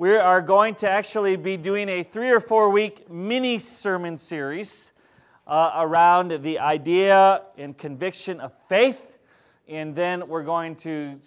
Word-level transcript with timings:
We 0.00 0.14
are 0.14 0.40
going 0.40 0.76
to 0.76 0.88
actually 0.88 1.34
be 1.34 1.56
doing 1.56 1.88
a 1.88 2.04
three 2.04 2.30
or 2.30 2.38
four 2.38 2.70
week 2.70 3.10
mini 3.10 3.58
sermon 3.58 4.16
series 4.16 4.92
uh, 5.44 5.72
around 5.74 6.40
the 6.40 6.60
idea 6.60 7.42
and 7.56 7.76
conviction 7.76 8.38
of 8.38 8.52
faith. 8.68 9.18
And 9.66 9.96
then 9.96 10.28
we're 10.28 10.44
going 10.44 10.76
to 10.76 11.18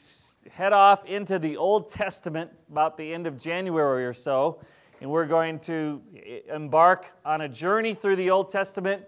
head 0.49 0.71
off 0.71 1.05
into 1.05 1.37
the 1.37 1.57
Old 1.57 1.89
Testament 1.89 2.49
about 2.69 2.95
the 2.95 3.13
end 3.13 3.27
of 3.27 3.37
January 3.37 4.05
or 4.05 4.13
so. 4.13 4.61
And 5.01 5.11
we're 5.11 5.25
going 5.25 5.59
to 5.59 6.01
embark 6.47 7.07
on 7.25 7.41
a 7.41 7.49
journey 7.49 7.93
through 7.93 8.15
the 8.15 8.29
Old 8.29 8.47
Testament 8.47 9.03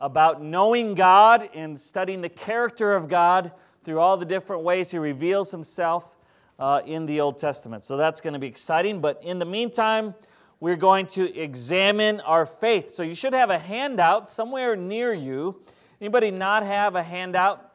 about 0.00 0.42
knowing 0.42 0.96
God 0.96 1.48
and 1.54 1.78
studying 1.78 2.22
the 2.22 2.28
character 2.28 2.96
of 2.96 3.06
God 3.06 3.52
through 3.84 4.00
all 4.00 4.16
the 4.16 4.26
different 4.26 4.64
ways 4.64 4.90
He 4.90 4.98
reveals 4.98 5.52
Himself 5.52 6.15
uh, 6.58 6.80
in 6.86 7.06
the 7.06 7.20
Old 7.20 7.38
Testament. 7.38 7.84
So 7.84 7.96
that's 7.96 8.20
going 8.20 8.34
to 8.34 8.38
be 8.38 8.46
exciting. 8.46 9.00
But 9.00 9.20
in 9.22 9.38
the 9.38 9.44
meantime, 9.44 10.14
we're 10.60 10.76
going 10.76 11.06
to 11.08 11.34
examine 11.38 12.20
our 12.20 12.46
faith. 12.46 12.90
So 12.90 13.02
you 13.02 13.14
should 13.14 13.34
have 13.34 13.50
a 13.50 13.58
handout 13.58 14.28
somewhere 14.28 14.74
near 14.74 15.12
you. 15.12 15.60
Anybody 16.00 16.30
not 16.30 16.62
have 16.62 16.96
a 16.96 17.02
handout? 17.02 17.72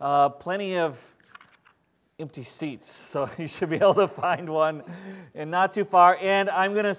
Uh, 0.00 0.28
plenty 0.28 0.78
of 0.78 1.14
empty 2.20 2.44
seats, 2.44 2.88
so 3.12 3.28
you 3.38 3.48
should 3.48 3.70
be 3.70 3.76
able 3.76 3.94
to 3.94 4.08
find 4.08 4.48
one, 4.48 4.82
and 5.34 5.50
not 5.50 5.72
too 5.72 5.84
far. 5.84 6.18
And 6.20 6.50
I'm 6.50 6.74
gonna 6.74 6.94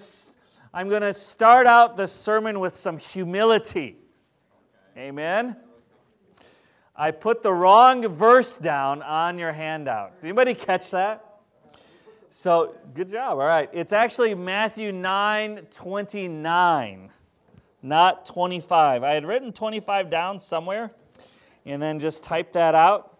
I'm 0.73 0.89
gonna 0.89 1.13
start 1.13 1.67
out 1.67 1.97
the 1.97 2.07
sermon 2.07 2.59
with 2.59 2.73
some 2.73 2.97
humility. 2.97 3.97
Amen. 4.97 5.55
I 7.01 7.11
put 7.11 7.41
the 7.41 7.53
wrong 7.53 8.05
verse 8.09 8.57
down 8.57 9.01
on 9.03 9.37
your 9.37 9.53
handout. 9.53 10.19
Did 10.19 10.27
Anybody 10.27 10.53
catch 10.53 10.91
that? 10.91 11.23
So, 12.29 12.75
good 12.93 13.07
job. 13.07 13.39
All 13.39 13.47
right. 13.47 13.69
It's 13.71 13.93
actually 13.93 14.35
Matthew 14.35 14.91
9 14.91 15.67
29, 15.71 17.09
not 17.81 18.25
25. 18.25 19.03
I 19.03 19.13
had 19.13 19.25
written 19.25 19.53
25 19.53 20.09
down 20.09 20.41
somewhere 20.41 20.91
and 21.65 21.81
then 21.81 21.99
just 21.99 22.21
typed 22.21 22.51
that 22.53 22.75
out. 22.75 23.17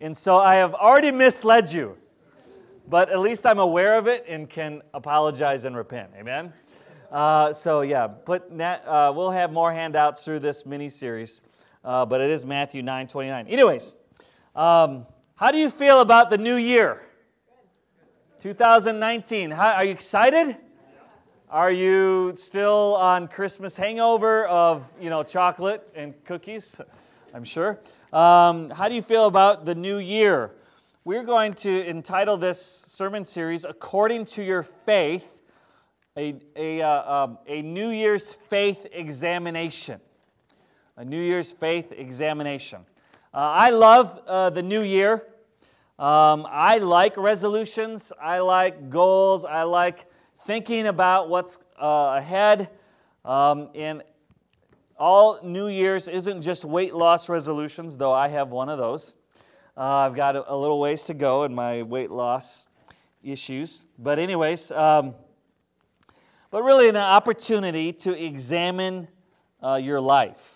And 0.00 0.16
so 0.16 0.36
I 0.36 0.54
have 0.54 0.74
already 0.74 1.10
misled 1.10 1.72
you, 1.72 1.96
but 2.88 3.10
at 3.10 3.18
least 3.18 3.46
I'm 3.46 3.58
aware 3.58 3.98
of 3.98 4.06
it 4.06 4.24
and 4.28 4.48
can 4.48 4.80
apologize 4.94 5.64
and 5.64 5.76
repent. 5.76 6.10
Amen? 6.16 6.52
Uh, 7.10 7.52
so, 7.52 7.80
yeah, 7.80 8.06
but 8.06 8.48
uh, 8.60 9.12
we'll 9.12 9.32
have 9.32 9.52
more 9.52 9.72
handouts 9.72 10.24
through 10.24 10.38
this 10.38 10.64
mini 10.64 10.88
series 10.88 11.42
uh, 11.86 12.04
but 12.04 12.20
it 12.20 12.30
is 12.30 12.44
Matthew 12.44 12.82
9 12.82 13.06
29. 13.06 13.46
Anyways, 13.46 13.94
um, 14.56 15.06
how 15.36 15.52
do 15.52 15.58
you 15.58 15.70
feel 15.70 16.00
about 16.00 16.28
the 16.28 16.36
new 16.36 16.56
year? 16.56 17.00
2019. 18.40 19.52
How, 19.52 19.74
are 19.74 19.84
you 19.84 19.92
excited? 19.92 20.56
Are 21.48 21.70
you 21.70 22.32
still 22.34 22.96
on 22.96 23.28
Christmas 23.28 23.76
hangover 23.76 24.46
of 24.46 24.92
you 25.00 25.08
know 25.10 25.22
chocolate 25.22 25.88
and 25.94 26.12
cookies? 26.24 26.80
I'm 27.32 27.44
sure. 27.44 27.78
Um, 28.12 28.70
how 28.70 28.88
do 28.88 28.94
you 28.94 29.02
feel 29.02 29.26
about 29.26 29.64
the 29.64 29.74
new 29.74 29.98
year? 29.98 30.50
We're 31.04 31.22
going 31.22 31.54
to 31.54 31.88
entitle 31.88 32.36
this 32.36 32.60
sermon 32.60 33.24
series 33.24 33.64
"According 33.64 34.24
to 34.24 34.42
Your 34.42 34.64
Faith," 34.64 35.40
a 36.16 36.34
a, 36.56 36.82
uh, 36.82 37.24
um, 37.24 37.38
a 37.46 37.62
New 37.62 37.90
Year's 37.90 38.34
faith 38.34 38.88
examination 38.90 40.00
a 40.96 41.04
New 41.04 41.20
Year's 41.20 41.52
faith 41.52 41.92
examination. 41.92 42.80
Uh, 43.34 43.38
I 43.38 43.70
love 43.70 44.18
uh, 44.26 44.50
the 44.50 44.62
new 44.62 44.82
year. 44.82 45.26
Um, 45.98 46.46
I 46.50 46.78
like 46.78 47.16
resolutions, 47.16 48.12
I 48.20 48.38
like 48.40 48.90
goals, 48.90 49.44
I 49.44 49.62
like 49.62 50.06
thinking 50.40 50.86
about 50.86 51.28
what's 51.28 51.58
uh, 51.80 52.16
ahead. 52.18 52.70
Um, 53.24 53.70
and 53.74 54.02
all 54.98 55.40
New 55.42 55.68
Year's 55.68 56.08
isn't 56.08 56.42
just 56.42 56.64
weight 56.64 56.94
loss 56.94 57.28
resolutions, 57.28 57.96
though 57.96 58.12
I 58.12 58.28
have 58.28 58.48
one 58.50 58.68
of 58.68 58.78
those. 58.78 59.16
Uh, 59.76 59.80
I've 59.80 60.14
got 60.14 60.36
a, 60.36 60.50
a, 60.52 60.56
little 60.56 60.80
ways 60.80 61.04
to 61.04 61.14
go 61.14 61.44
in 61.44 61.54
my 61.54 61.82
weight 61.82 62.10
loss 62.10 62.68
issues. 63.22 63.84
But, 63.98 64.18
anyways, 64.18 64.70
um, 64.70 65.14
but 66.50 66.62
really 66.62 66.88
an 66.88 66.96
opportunity 66.96 67.92
to 67.92 68.18
examine 68.18 69.08
uh, 69.62 69.74
your 69.74 70.00
life. 70.00 70.55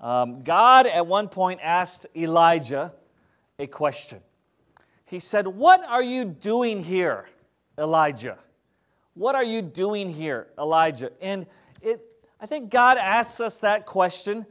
Um, 0.00 0.42
God 0.42 0.86
at 0.86 1.06
one 1.06 1.28
point 1.28 1.60
asked 1.62 2.06
Elijah 2.14 2.92
a 3.58 3.66
question. 3.66 4.20
He 5.06 5.18
said, 5.18 5.46
What 5.46 5.82
are 5.84 6.02
you 6.02 6.24
doing 6.24 6.82
here, 6.82 7.26
Elijah? 7.78 8.38
What 9.14 9.34
are 9.34 9.44
you 9.44 9.62
doing 9.62 10.08
here, 10.08 10.48
Elijah? 10.58 11.10
And 11.22 11.46
it, 11.80 12.02
I 12.38 12.46
think 12.46 12.70
God 12.70 12.98
asks 12.98 13.40
us 13.40 13.60
that 13.60 13.86
question 13.86 14.44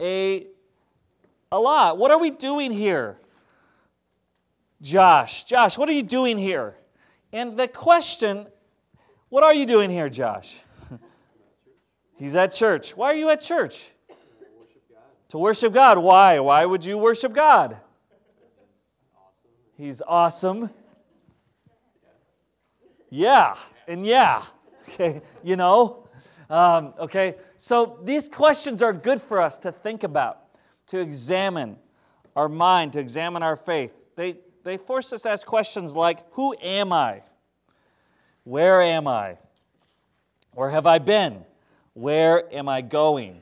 a, 0.00 0.46
a 1.50 1.58
lot. 1.58 1.98
What 1.98 2.12
are 2.12 2.20
we 2.20 2.30
doing 2.30 2.70
here? 2.70 3.18
Josh, 4.80 5.44
Josh, 5.44 5.76
what 5.78 5.88
are 5.88 5.92
you 5.92 6.02
doing 6.02 6.38
here? 6.38 6.76
And 7.32 7.56
the 7.56 7.68
question, 7.68 8.46
what 9.28 9.42
are 9.42 9.54
you 9.54 9.64
doing 9.64 9.90
here, 9.90 10.08
Josh? 10.08 10.60
He's 12.16 12.36
at 12.36 12.52
church. 12.52 12.96
Why 12.96 13.12
are 13.12 13.16
you 13.16 13.30
at 13.30 13.40
church? 13.40 13.90
To 15.32 15.38
worship 15.38 15.72
God. 15.72 15.96
Why? 15.96 16.40
Why 16.40 16.66
would 16.66 16.84
you 16.84 16.98
worship 16.98 17.32
God? 17.32 17.78
He's 19.78 20.02
awesome. 20.06 20.68
Yeah, 23.08 23.56
and 23.88 24.04
yeah. 24.04 24.42
Okay, 24.90 25.22
you 25.42 25.56
know? 25.56 26.06
Um, 26.50 26.92
okay, 26.98 27.36
so 27.56 27.98
these 28.02 28.28
questions 28.28 28.82
are 28.82 28.92
good 28.92 29.22
for 29.22 29.40
us 29.40 29.56
to 29.60 29.72
think 29.72 30.02
about, 30.02 30.38
to 30.88 31.00
examine 31.00 31.78
our 32.36 32.50
mind, 32.50 32.92
to 32.92 33.00
examine 33.00 33.42
our 33.42 33.56
faith. 33.56 34.02
They, 34.16 34.36
they 34.64 34.76
force 34.76 35.14
us 35.14 35.22
to 35.22 35.30
ask 35.30 35.46
questions 35.46 35.96
like 35.96 36.30
Who 36.32 36.54
am 36.60 36.92
I? 36.92 37.22
Where 38.44 38.82
am 38.82 39.08
I? 39.08 39.38
Where 40.52 40.68
have 40.68 40.86
I 40.86 40.98
been? 40.98 41.42
Where 41.94 42.54
am 42.54 42.68
I 42.68 42.82
going? 42.82 43.40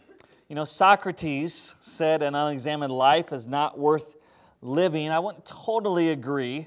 You 0.50 0.56
know, 0.56 0.64
Socrates 0.64 1.76
said 1.78 2.22
an 2.22 2.34
unexamined 2.34 2.92
life 2.92 3.32
is 3.32 3.46
not 3.46 3.78
worth 3.78 4.16
living. 4.60 5.08
I 5.08 5.20
wouldn't 5.20 5.46
totally 5.46 6.08
agree. 6.08 6.66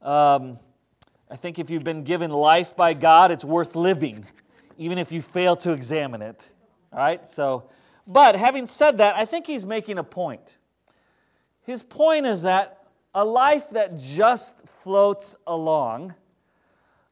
Um, 0.00 0.60
I 1.28 1.34
think 1.34 1.58
if 1.58 1.68
you've 1.68 1.82
been 1.82 2.04
given 2.04 2.30
life 2.30 2.76
by 2.76 2.94
God, 2.94 3.32
it's 3.32 3.44
worth 3.44 3.74
living, 3.74 4.24
even 4.78 4.96
if 4.96 5.10
you 5.10 5.22
fail 5.22 5.56
to 5.56 5.72
examine 5.72 6.22
it. 6.22 6.48
All 6.92 7.00
right? 7.00 7.26
So, 7.26 7.68
but 8.06 8.36
having 8.36 8.64
said 8.64 8.98
that, 8.98 9.16
I 9.16 9.24
think 9.24 9.48
he's 9.48 9.66
making 9.66 9.98
a 9.98 10.04
point. 10.04 10.58
His 11.62 11.82
point 11.82 12.26
is 12.26 12.42
that 12.42 12.84
a 13.12 13.24
life 13.24 13.70
that 13.70 13.96
just 13.96 14.68
floats 14.68 15.34
along 15.48 16.14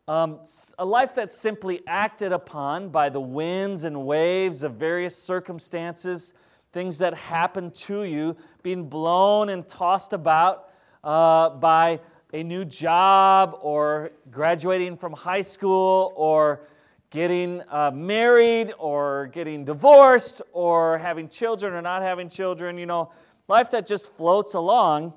um, 0.06 0.40
a 0.78 0.84
life 0.84 1.14
that's 1.14 1.36
simply 1.36 1.80
acted 1.86 2.32
upon 2.32 2.90
by 2.90 3.08
the 3.08 3.20
winds 3.20 3.84
and 3.84 4.04
waves 4.04 4.62
of 4.62 4.74
various 4.74 5.16
circumstances, 5.16 6.34
things 6.72 6.98
that 6.98 7.14
happen 7.14 7.70
to 7.70 8.02
you, 8.02 8.36
being 8.62 8.88
blown 8.88 9.48
and 9.48 9.66
tossed 9.66 10.12
about 10.12 10.68
uh, 11.02 11.50
by 11.50 12.00
a 12.34 12.42
new 12.42 12.64
job 12.64 13.58
or 13.62 14.10
graduating 14.30 14.96
from 14.96 15.12
high 15.12 15.40
school 15.40 16.12
or 16.16 16.66
getting 17.10 17.62
uh, 17.70 17.90
married 17.94 18.74
or 18.76 19.28
getting 19.28 19.64
divorced 19.64 20.42
or 20.52 20.98
having 20.98 21.28
children 21.28 21.72
or 21.72 21.80
not 21.80 22.02
having 22.02 22.28
children. 22.28 22.76
You 22.76 22.86
know, 22.86 23.12
life 23.48 23.70
that 23.70 23.86
just 23.86 24.12
floats 24.16 24.54
along 24.54 25.14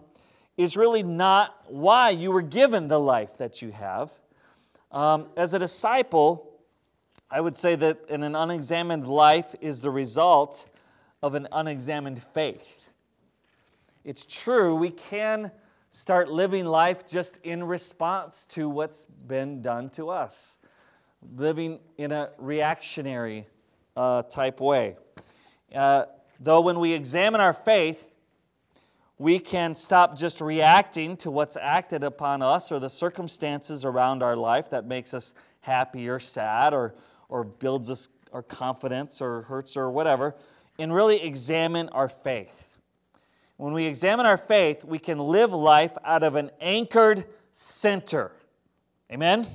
is 0.58 0.78
really 0.78 1.04
not 1.04 1.56
why 1.68 2.12
you 2.12 2.32
were 2.32 2.42
given 2.42 2.88
the 2.88 3.00
life 3.00 3.38
that 3.38 3.62
you 3.62 3.72
have. 3.72 4.12
Um, 4.92 5.28
as 5.36 5.54
a 5.54 5.60
disciple, 5.60 6.50
I 7.30 7.42
would 7.42 7.58
say 7.58 7.76
that 7.76 8.10
an 8.10 8.24
unexamined 8.24 9.08
life 9.08 9.54
is 9.60 9.82
the 9.82 9.92
result 9.92 10.68
of 11.22 11.36
an 11.36 11.48
unexamined 11.52 12.22
faith. 12.22 12.90
It's 14.06 14.26
true, 14.26 14.76
we 14.76 14.92
can 14.92 15.52
start 15.90 16.30
living 16.30 16.66
life 16.66 17.06
just 17.06 17.38
in 17.46 17.64
response 17.64 18.46
to 18.46 18.70
what's 18.70 19.06
been 19.06 19.62
done 19.62 19.90
to 19.92 20.10
us, 20.10 20.58
living 21.36 21.80
in 21.98 22.12
a 22.12 22.30
reactionary 22.38 23.46
uh, 23.98 24.22
type 24.24 24.62
way. 24.62 24.96
Uh, 25.76 26.06
though, 26.40 26.62
when 26.62 26.80
we 26.80 26.94
examine 26.94 27.42
our 27.42 27.54
faith, 27.54 28.17
we 29.18 29.40
can 29.40 29.76
stop 29.76 30.16
just 30.16 30.42
reacting 30.42 31.18
to 31.18 31.32
what's 31.32 31.58
acted 31.58 32.04
upon 32.04 32.42
us 32.42 32.72
or 32.72 32.80
the 32.80 32.90
circumstances 32.90 33.84
around 33.84 34.22
our 34.22 34.36
life 34.36 34.70
that 34.70 34.86
makes 34.86 35.14
us 35.14 35.34
happy 35.62 36.08
or 36.08 36.20
sad 36.20 36.74
or, 36.74 36.94
or 37.30 37.44
builds 37.44 37.90
us 37.90 38.10
our 38.32 38.44
confidence 38.44 39.22
or 39.22 39.44
hurts 39.44 39.76
or 39.76 39.90
whatever, 39.90 40.36
and 40.78 40.94
really 40.94 41.22
examine 41.22 41.90
our 41.90 42.10
faith. 42.10 42.78
When 43.56 43.74
we 43.74 43.86
examine 43.86 44.26
our 44.26 44.38
faith, 44.38 44.84
we 44.84 45.00
can 45.00 45.18
live 45.18 45.52
life 45.52 45.98
out 46.04 46.24
of 46.24 46.36
an 46.36 46.52
anchored 46.62 47.26
center. 47.52 48.32
Amen? 49.12 49.48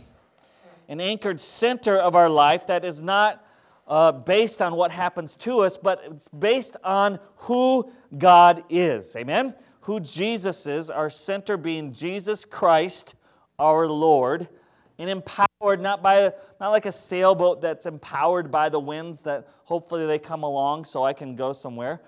an 0.93 1.01
anchored 1.01 1.41
center 1.41 1.97
of 1.97 2.15
our 2.15 2.29
life 2.29 2.67
that 2.67 2.85
is 2.85 3.01
not 3.01 3.43
uh, 3.87 4.13
based 4.13 4.63
on 4.63 4.75
what 4.75 4.91
happens 4.91 5.37
to 5.37 5.61
us, 5.61 5.77
but 5.77 6.03
it's 6.07 6.29
based 6.29 6.77
on 6.85 7.19
who 7.37 7.91
God 8.17 8.65
is. 8.69 9.15
Amen? 9.17 9.55
Who 9.83 10.01
Jesus 10.01 10.67
is, 10.67 10.91
our 10.91 11.11
center 11.11 11.57
being 11.57 11.93
Jesus 11.93 12.45
Christ, 12.45 13.17
our 13.59 13.87
Lord, 13.87 14.49
and 14.99 15.11
empowered 15.11 15.81
not 15.81 16.03
by 16.03 16.33
not 16.61 16.71
like 16.71 16.87
a 16.87 16.93
sailboat 16.93 17.61
that's 17.61 17.87
empowered 17.87 18.51
by 18.51 18.69
the 18.69 18.79
winds 18.79 19.25
that 19.25 19.49
hopefully 19.65 20.07
they 20.07 20.19
come 20.19 20.43
along 20.43 20.85
so 20.85 21.05
I 21.05 21.13
can 21.13 21.35
go 21.35 21.53
somewhere, 21.53 22.01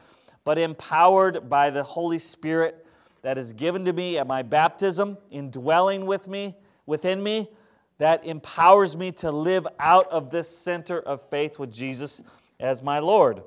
but 0.45 0.59
empowered 0.59 1.49
by 1.49 1.71
the 1.71 1.83
Holy 1.83 2.19
Spirit 2.19 2.87
that 3.23 3.39
is 3.39 3.53
given 3.53 3.85
to 3.87 3.93
me 3.93 4.19
at 4.19 4.27
my 4.27 4.43
baptism, 4.43 5.17
indwelling 5.31 6.07
with 6.07 6.29
me, 6.29 6.55
within 6.87 7.23
me, 7.23 7.49
that 7.99 8.25
empowers 8.25 8.97
me 8.97 9.13
to 9.13 9.31
live 9.31 9.67
out 9.79 10.09
of 10.11 10.31
this 10.31 10.49
center 10.49 10.99
of 10.99 11.23
faith 11.31 11.59
with 11.59 11.73
Jesus 11.73 12.23
as 12.59 12.83
my 12.83 12.99
Lord. 12.99 13.43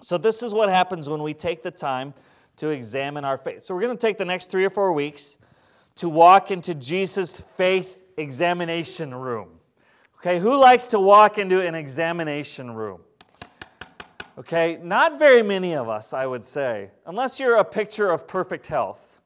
So, 0.00 0.18
this 0.18 0.42
is 0.42 0.54
what 0.54 0.68
happens 0.68 1.08
when 1.08 1.22
we 1.22 1.34
take 1.34 1.62
the 1.62 1.70
time 1.70 2.14
to 2.56 2.68
examine 2.68 3.24
our 3.24 3.36
faith. 3.36 3.62
So, 3.62 3.74
we're 3.74 3.82
going 3.82 3.96
to 3.96 4.00
take 4.00 4.18
the 4.18 4.24
next 4.24 4.50
three 4.50 4.64
or 4.64 4.70
four 4.70 4.92
weeks 4.92 5.38
to 5.96 6.08
walk 6.08 6.50
into 6.50 6.74
Jesus' 6.74 7.40
faith 7.40 8.02
examination 8.16 9.14
room. 9.14 9.48
Okay, 10.18 10.38
who 10.38 10.60
likes 10.60 10.88
to 10.88 11.00
walk 11.00 11.38
into 11.38 11.64
an 11.64 11.74
examination 11.74 12.74
room? 12.74 13.00
Okay, 14.38 14.78
not 14.82 15.18
very 15.18 15.42
many 15.42 15.74
of 15.74 15.88
us, 15.88 16.12
I 16.12 16.26
would 16.26 16.44
say. 16.44 16.90
Unless 17.06 17.40
you're 17.40 17.56
a 17.56 17.64
picture 17.64 18.08
of 18.08 18.28
perfect 18.28 18.68
health, 18.68 19.20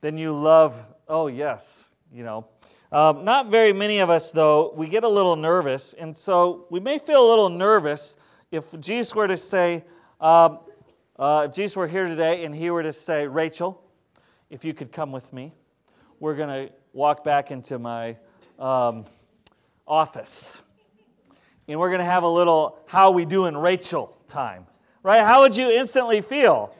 then 0.00 0.18
you 0.18 0.32
love, 0.32 0.84
oh, 1.08 1.28
yes, 1.28 1.90
you 2.12 2.24
know, 2.24 2.46
um, 2.92 3.24
not 3.24 3.50
very 3.50 3.72
many 3.72 3.98
of 3.98 4.10
us, 4.10 4.30
though, 4.30 4.72
we 4.76 4.86
get 4.86 5.02
a 5.02 5.08
little 5.08 5.36
nervous. 5.36 5.92
And 5.92 6.16
so 6.16 6.66
we 6.70 6.78
may 6.78 6.98
feel 6.98 7.26
a 7.26 7.28
little 7.28 7.48
nervous 7.48 8.16
if 8.52 8.78
Jesus 8.80 9.14
were 9.14 9.26
to 9.26 9.36
say, 9.36 9.84
um, 10.20 10.60
uh, 11.18 11.46
if 11.48 11.54
Jesus 11.54 11.76
were 11.76 11.88
here 11.88 12.04
today 12.04 12.44
and 12.44 12.54
he 12.54 12.70
were 12.70 12.82
to 12.82 12.92
say, 12.92 13.26
Rachel, 13.26 13.82
if 14.50 14.64
you 14.64 14.72
could 14.72 14.92
come 14.92 15.10
with 15.10 15.32
me, 15.32 15.52
we're 16.20 16.36
going 16.36 16.68
to 16.68 16.72
walk 16.92 17.24
back 17.24 17.50
into 17.50 17.78
my 17.78 18.16
um, 18.58 19.04
office. 19.86 20.62
And 21.66 21.80
we're 21.80 21.90
going 21.90 21.98
to 21.98 22.04
have 22.04 22.22
a 22.22 22.28
little 22.28 22.78
how 22.86 23.10
we 23.10 23.24
doing 23.24 23.56
Rachel 23.56 24.16
time. 24.28 24.66
Right? 25.02 25.20
How 25.20 25.40
would 25.40 25.56
you 25.56 25.70
instantly 25.70 26.20
feel? 26.20 26.74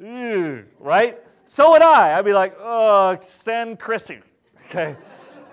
Ew, 0.00 0.64
right? 0.78 1.18
So 1.44 1.72
would 1.72 1.82
I. 1.82 2.16
I'd 2.16 2.24
be 2.24 2.32
like, 2.32 2.54
oh, 2.60 3.16
send 3.20 3.80
Chrissy. 3.80 4.20
Okay 4.74 4.96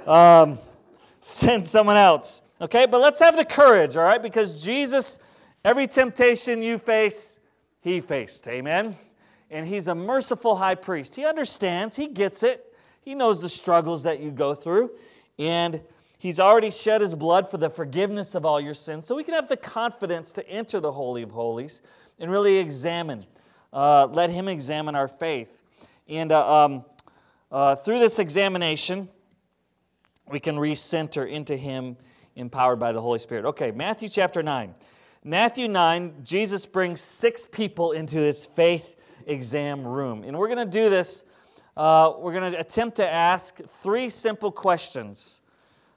um, 0.10 0.60
send 1.22 1.68
someone 1.68 1.98
else. 1.98 2.42
Okay, 2.62 2.86
but 2.86 3.00
let's 3.00 3.20
have 3.20 3.38
the 3.38 3.46
courage, 3.46 3.96
all 3.96 4.04
right? 4.04 4.22
Because 4.22 4.62
Jesus, 4.62 5.20
every 5.64 5.88
temptation 5.88 6.62
you 6.62 6.78
face, 6.78 7.40
he 7.82 8.02
faced. 8.02 8.48
Amen? 8.48 8.96
And 9.50 9.66
he's 9.66 9.88
a 9.88 9.96
merciful 9.96 10.56
high 10.56 10.76
priest. 10.76 11.16
He 11.16 11.26
understands, 11.26 11.96
he 11.96 12.08
gets 12.08 12.44
it, 12.44 12.76
he 13.02 13.16
knows 13.16 13.42
the 13.42 13.50
struggles 13.50 14.04
that 14.04 14.20
you 14.20 14.32
go 14.32 14.54
through. 14.54 14.92
And 15.38 15.80
he's 16.18 16.40
already 16.40 16.70
shed 16.70 17.00
his 17.00 17.16
blood 17.16 17.50
for 17.50 17.58
the 17.58 17.70
forgiveness 17.70 18.36
of 18.36 18.46
all 18.46 18.60
your 18.60 18.74
sins. 18.74 19.06
So 19.06 19.16
we 19.16 19.24
can 19.24 19.34
have 19.34 19.48
the 19.48 19.58
confidence 19.58 20.34
to 20.34 20.48
enter 20.50 20.82
the 20.82 20.92
Holy 20.92 21.22
of 21.22 21.32
Holies 21.32 21.82
and 22.20 22.30
really 22.30 22.58
examine. 22.58 23.26
Uh, 23.72 24.08
let 24.08 24.30
him 24.30 24.50
examine 24.50 24.96
our 24.96 25.08
faith. 25.08 25.64
And 26.10 26.32
uh, 26.32 26.66
um, 26.66 26.86
uh, 27.52 27.76
through 27.76 28.00
this 28.00 28.20
examination, 28.20 29.08
we 30.30 30.40
can 30.40 30.56
recenter 30.56 31.30
into 31.30 31.58
Him 31.58 31.98
empowered 32.36 32.80
by 32.80 32.92
the 32.92 33.02
Holy 33.02 33.20
Spirit. 33.20 33.46
Okay, 33.46 33.72
Matthew 33.72 34.10
chapter 34.10 34.42
9. 34.42 34.74
Matthew 35.24 35.68
9, 35.68 36.14
Jesus 36.24 36.66
brings 36.66 37.02
six 37.02 37.46
people 37.46 37.92
into 37.92 38.18
his 38.18 38.46
faith 38.46 38.96
exam 39.28 39.86
room. 39.86 40.24
And 40.24 40.38
we're 40.38 40.48
going 40.48 40.66
to 40.66 40.80
do 40.80 40.90
this. 40.90 41.26
Uh, 41.76 42.14
we're 42.18 42.34
going 42.34 42.54
to 42.54 42.60
attempt 42.60 42.98
to 42.98 43.10
ask 43.10 43.62
three 43.66 44.08
simple 44.08 44.52
questions 44.52 45.42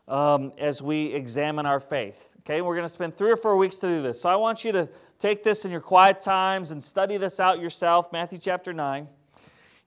um, 0.09 0.53
as 0.59 0.83
we 0.83 1.07
examine 1.07 1.67
our 1.67 1.79
faith. 1.79 2.37
Okay, 2.41 2.63
we're 2.63 2.75
going 2.75 2.87
to 2.87 2.93
spend 2.93 3.17
three 3.17 3.31
or 3.31 3.37
four 3.37 3.57
weeks 3.57 3.79
to 3.79 3.87
do 3.87 4.03
this. 4.03 4.21
So 4.21 4.29
I 4.29 4.35
want 4.35 4.65
you 4.65 4.73
to 4.73 4.89
take 5.21 5.45
this 5.45 5.65
in 5.65 5.71
your 5.71 5.81
quiet 5.81 6.21
times 6.21 6.73
and 6.73 6.83
study 6.83 7.17
this 7.17 7.39
out 7.39 7.61
yourself, 7.61 8.13
Matthew 8.13 8.39
chapter 8.39 8.73
9. 8.73 9.07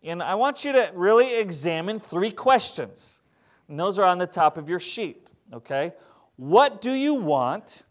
And 0.03 0.23
I 0.23 0.35
want 0.35 0.63
you 0.63 0.71
to 0.71 0.91
really 0.93 1.39
examine 1.39 1.99
three 1.99 2.31
questions. 2.31 3.19
And 3.67 3.79
those 3.79 3.97
are 3.97 4.05
on 4.05 4.17
the 4.17 4.27
top 4.27 4.57
of 4.57 4.69
your 4.69 4.79
sheet, 4.79 5.29
okay? 5.53 5.93
What 6.37 6.81
do 6.81 6.91
you 6.91 7.15
want? 7.15 7.83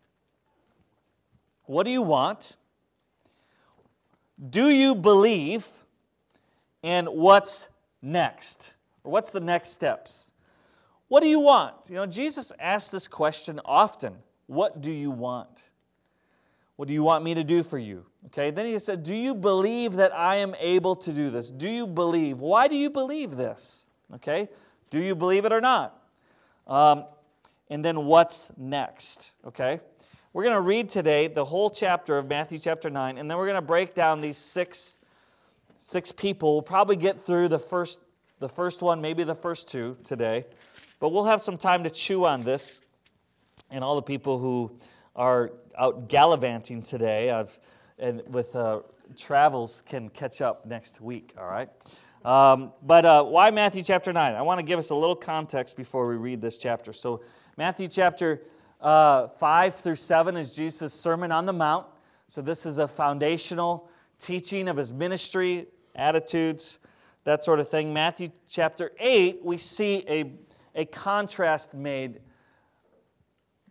What 1.64 1.84
do 1.84 1.90
you 1.90 2.02
want? 2.02 2.56
Do 4.50 4.68
you 4.70 4.94
believe? 4.94 5.66
And 6.82 7.08
what's 7.08 7.68
next? 8.02 8.74
Or 9.02 9.12
what's 9.12 9.32
the 9.32 9.40
next 9.40 9.70
steps? 9.70 10.32
What 11.08 11.22
do 11.22 11.28
you 11.28 11.40
want? 11.40 11.88
You 11.88 11.96
know, 11.96 12.06
Jesus 12.06 12.52
asks 12.58 12.90
this 12.90 13.08
question 13.08 13.60
often. 13.64 14.16
What 14.46 14.80
do 14.80 14.92
you 14.92 15.10
want? 15.10 15.64
What 16.76 16.88
do 16.88 16.94
you 16.94 17.02
want 17.02 17.24
me 17.24 17.34
to 17.34 17.44
do 17.44 17.62
for 17.62 17.78
you? 17.78 18.04
Okay, 18.26 18.50
then 18.50 18.66
he 18.66 18.78
said, 18.78 19.02
Do 19.02 19.14
you 19.14 19.34
believe 19.34 19.94
that 19.94 20.14
I 20.14 20.36
am 20.36 20.54
able 20.58 20.96
to 20.96 21.12
do 21.12 21.30
this? 21.30 21.50
Do 21.50 21.68
you 21.68 21.86
believe? 21.86 22.40
Why 22.40 22.68
do 22.68 22.76
you 22.76 22.90
believe 22.90 23.36
this? 23.36 23.88
Okay, 24.14 24.48
do 24.94 25.02
you 25.02 25.16
believe 25.16 25.44
it 25.44 25.52
or 25.52 25.60
not? 25.60 26.00
Um, 26.68 27.06
and 27.68 27.84
then 27.84 28.04
what's 28.04 28.52
next? 28.56 29.32
Okay? 29.44 29.80
We're 30.32 30.44
going 30.44 30.54
to 30.54 30.60
read 30.60 30.88
today 30.88 31.26
the 31.26 31.44
whole 31.44 31.68
chapter 31.68 32.16
of 32.16 32.28
Matthew 32.28 32.58
chapter 32.58 32.88
9, 32.88 33.18
and 33.18 33.28
then 33.28 33.36
we're 33.36 33.46
going 33.46 33.56
to 33.56 33.60
break 33.60 33.94
down 33.94 34.20
these 34.20 34.36
six, 34.36 34.98
six 35.78 36.12
people. 36.12 36.52
We'll 36.52 36.62
probably 36.62 36.94
get 36.94 37.26
through 37.26 37.48
the 37.48 37.58
first, 37.58 38.02
the 38.38 38.48
first 38.48 38.82
one, 38.82 39.00
maybe 39.00 39.24
the 39.24 39.34
first 39.34 39.66
two 39.66 39.96
today, 40.04 40.44
but 41.00 41.08
we'll 41.08 41.24
have 41.24 41.40
some 41.40 41.58
time 41.58 41.82
to 41.82 41.90
chew 41.90 42.24
on 42.24 42.42
this. 42.42 42.80
And 43.72 43.82
all 43.82 43.96
the 43.96 44.02
people 44.02 44.38
who 44.38 44.78
are 45.16 45.50
out 45.76 46.08
gallivanting 46.08 46.82
today 46.82 47.32
I've, 47.32 47.58
and 47.98 48.22
with 48.28 48.54
uh, 48.54 48.82
travels 49.16 49.82
can 49.88 50.08
catch 50.10 50.40
up 50.40 50.66
next 50.66 51.00
week, 51.00 51.34
all 51.36 51.48
right? 51.48 51.68
Um, 52.24 52.72
but 52.82 53.04
uh, 53.04 53.22
why 53.22 53.50
Matthew 53.50 53.82
chapter 53.82 54.12
9? 54.12 54.34
I 54.34 54.40
want 54.40 54.58
to 54.58 54.64
give 54.64 54.78
us 54.78 54.90
a 54.90 54.94
little 54.94 55.16
context 55.16 55.76
before 55.76 56.08
we 56.08 56.16
read 56.16 56.40
this 56.40 56.56
chapter. 56.56 56.92
So, 56.94 57.22
Matthew 57.58 57.86
chapter 57.86 58.40
uh, 58.80 59.28
5 59.28 59.74
through 59.74 59.96
7 59.96 60.36
is 60.36 60.54
Jesus' 60.54 60.94
Sermon 60.94 61.30
on 61.30 61.44
the 61.44 61.52
Mount. 61.52 61.86
So, 62.28 62.40
this 62.40 62.64
is 62.64 62.78
a 62.78 62.88
foundational 62.88 63.90
teaching 64.18 64.68
of 64.68 64.78
his 64.78 64.90
ministry, 64.90 65.66
attitudes, 65.94 66.78
that 67.24 67.44
sort 67.44 67.60
of 67.60 67.68
thing. 67.68 67.92
Matthew 67.92 68.30
chapter 68.48 68.92
8, 68.98 69.44
we 69.44 69.58
see 69.58 70.02
a, 70.08 70.32
a 70.74 70.86
contrast 70.86 71.74
made. 71.74 72.20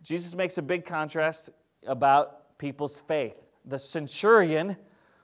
Jesus 0.02 0.36
makes 0.36 0.58
a 0.58 0.62
big 0.62 0.84
contrast 0.84 1.50
about 1.88 2.56
people's 2.58 3.00
faith. 3.00 3.34
The 3.64 3.80
centurion 3.80 4.76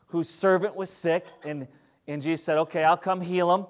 whose 0.07 0.29
servant 0.29 0.75
was 0.75 0.91
sick 0.91 1.27
and 1.45 1.69
and 2.11 2.21
Jesus 2.21 2.45
said, 2.45 2.59
Okay, 2.59 2.83
I'll 2.83 2.97
come 2.97 3.21
heal 3.21 3.55
him. 3.55 3.67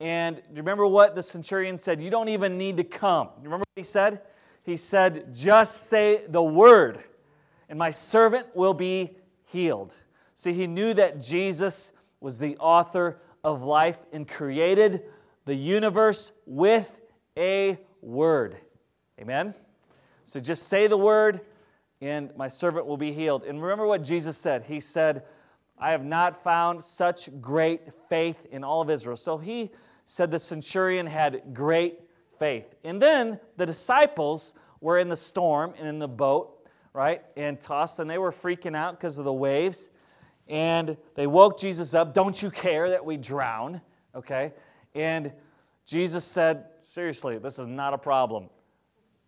And 0.00 0.36
do 0.36 0.42
you 0.48 0.56
remember 0.56 0.86
what 0.86 1.14
the 1.14 1.22
centurion 1.22 1.76
said? 1.76 2.00
You 2.00 2.10
don't 2.10 2.30
even 2.30 2.56
need 2.56 2.78
to 2.78 2.84
come. 2.84 3.28
Remember 3.36 3.58
what 3.58 3.68
he 3.76 3.82
said? 3.82 4.22
He 4.62 4.76
said, 4.76 5.32
Just 5.34 5.88
say 5.88 6.24
the 6.26 6.42
word, 6.42 7.00
and 7.68 7.78
my 7.78 7.90
servant 7.90 8.46
will 8.56 8.72
be 8.72 9.16
healed. 9.44 9.94
See, 10.34 10.54
he 10.54 10.66
knew 10.66 10.94
that 10.94 11.20
Jesus 11.20 11.92
was 12.20 12.38
the 12.38 12.56
author 12.56 13.18
of 13.44 13.62
life 13.62 13.98
and 14.12 14.26
created 14.26 15.02
the 15.44 15.54
universe 15.54 16.32
with 16.46 17.02
a 17.36 17.78
word. 18.00 18.56
Amen? 19.20 19.54
So 20.24 20.40
just 20.40 20.68
say 20.68 20.86
the 20.86 20.96
word, 20.96 21.42
and 22.00 22.34
my 22.36 22.48
servant 22.48 22.86
will 22.86 22.96
be 22.96 23.12
healed. 23.12 23.44
And 23.44 23.60
remember 23.60 23.86
what 23.86 24.02
Jesus 24.02 24.38
said? 24.38 24.64
He 24.64 24.80
said, 24.80 25.24
I 25.82 25.90
have 25.90 26.04
not 26.04 26.40
found 26.40 26.80
such 26.80 27.28
great 27.40 27.80
faith 28.08 28.46
in 28.52 28.62
all 28.62 28.80
of 28.80 28.88
Israel. 28.88 29.16
So 29.16 29.36
he 29.36 29.72
said 30.06 30.30
the 30.30 30.38
centurion 30.38 31.08
had 31.08 31.42
great 31.52 31.98
faith. 32.38 32.76
And 32.84 33.02
then 33.02 33.40
the 33.56 33.66
disciples 33.66 34.54
were 34.80 34.98
in 34.98 35.08
the 35.08 35.16
storm 35.16 35.74
and 35.76 35.88
in 35.88 35.98
the 35.98 36.06
boat, 36.06 36.68
right? 36.92 37.24
And 37.36 37.60
tossed, 37.60 37.98
and 37.98 38.08
they 38.08 38.18
were 38.18 38.30
freaking 38.30 38.76
out 38.76 38.92
because 38.92 39.18
of 39.18 39.24
the 39.24 39.32
waves. 39.32 39.90
And 40.46 40.96
they 41.16 41.26
woke 41.26 41.58
Jesus 41.58 41.94
up. 41.94 42.14
Don't 42.14 42.40
you 42.40 42.52
care 42.52 42.90
that 42.90 43.04
we 43.04 43.16
drown? 43.16 43.80
Okay? 44.14 44.52
And 44.94 45.32
Jesus 45.84 46.24
said, 46.24 46.66
Seriously, 46.84 47.38
this 47.38 47.58
is 47.58 47.66
not 47.66 47.92
a 47.92 47.98
problem. 47.98 48.50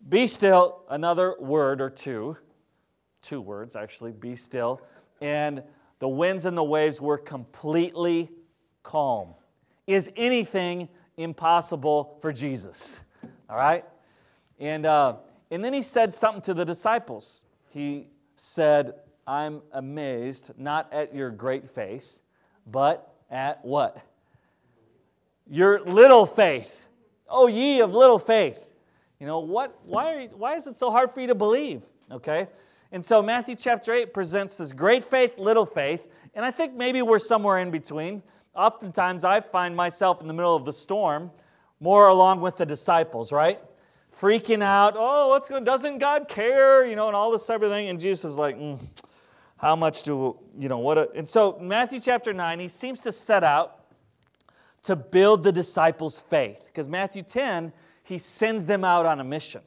Be 0.09 0.29
still, 0.29 0.83
another 0.89 1.35
word 1.41 1.81
or 1.81 1.91
two. 1.91 2.37
Two 3.23 3.41
words, 3.41 3.75
actually. 3.75 4.13
Be 4.13 4.37
still. 4.37 4.81
And 5.21 5.65
the 6.05 6.09
winds 6.09 6.45
and 6.45 6.55
the 6.55 6.63
waves 6.63 7.01
were 7.01 7.17
completely 7.17 8.31
calm. 8.83 9.29
Is 9.87 10.11
anything 10.17 10.87
impossible 11.17 12.19
for 12.21 12.31
Jesus? 12.31 13.01
All 13.49 13.57
right? 13.57 13.87
And, 14.61 14.85
uh, 14.85 15.17
and 15.51 15.65
then 15.65 15.73
he 15.73 15.81
said 15.81 16.15
something 16.15 16.43
to 16.43 16.53
the 16.53 16.63
disciples. 16.63 17.47
He 17.71 18.09
said, 18.37 18.97
I'm 19.27 19.63
amazed 19.73 20.51
not 20.59 20.93
at 20.93 21.15
your 21.15 21.31
great 21.31 21.67
faith, 21.67 22.19
but 22.67 23.15
at 23.31 23.65
what? 23.65 23.97
Your 25.49 25.81
little 25.81 26.27
faith. 26.27 26.87
Oh, 27.31 27.47
ye 27.47 27.81
of 27.81 27.95
little 27.95 28.19
faith. 28.19 28.63
You 29.19 29.27
know, 29.27 29.39
what, 29.39 29.75
why, 29.87 30.21
you, 30.21 30.29
why 30.37 30.57
is 30.57 30.67
it 30.67 30.77
so 30.77 30.91
hard 30.91 31.13
for 31.13 31.23
you 31.23 31.29
to 31.29 31.35
believe? 31.35 31.83
Okay? 32.13 32.49
And 32.95 33.05
so 33.05 33.21
Matthew 33.21 33.57
chapter 33.57 33.93
8 33.93 34.15
presents 34.15 34.57
this 34.57 34.73
great 34.73 35.03
faith, 35.03 35.37
little 35.37 35.67
faith, 35.67 36.07
and 36.33 36.45
I 36.45 36.53
think 36.53 36.75
maybe 36.75 37.03
we're 37.03 37.19
somewhere 37.19 37.59
in 37.59 37.73
between. 37.73 38.23
Oftentimes 38.55 39.25
I 39.25 39.41
find 39.41 39.75
myself 39.75 40.21
in 40.21 40.29
the 40.29 40.33
middle 40.33 40.55
of 40.55 40.65
the 40.65 40.73
storm, 40.73 41.33
more 41.81 42.07
along 42.07 42.41
with 42.41 42.57
the 42.57 42.65
disciples, 42.65 43.33
right? 43.33 43.59
Freaking 44.13 44.63
out, 44.63 44.95
oh, 44.97 45.31
what's 45.31 45.49
going 45.49 45.65
doesn't 45.65 45.99
God 45.99 46.29
care? 46.29 46.87
You 46.87 46.95
know, 46.95 47.09
and 47.09 47.17
all 47.17 47.33
this 47.33 47.45
type 47.45 47.63
of 47.63 47.73
thing. 47.73 47.89
And 47.89 47.99
Jesus 47.99 48.31
is 48.31 48.39
like, 48.39 48.57
mm, 48.57 48.79
how 49.57 49.75
much 49.75 50.05
do, 50.05 50.39
you 50.57 50.69
know, 50.69 50.79
what? 50.79 50.97
A, 50.97 51.11
and 51.17 51.29
so 51.29 51.59
Matthew 51.61 51.99
chapter 51.99 52.33
9, 52.33 52.61
he 52.61 52.69
seems 52.69 53.03
to 53.03 53.11
set 53.11 53.43
out 53.43 53.87
to 54.85 54.95
build 54.95 55.43
the 55.43 55.51
disciples' 55.51 56.21
faith. 56.21 56.63
Because 56.67 56.89
Matthew 56.89 57.25
10, 57.25 57.73
he 58.05 58.19
sends 58.19 58.67
them 58.67 58.85
out 58.85 59.05
on 59.05 59.19
a 59.19 59.25
mission. 59.25 59.63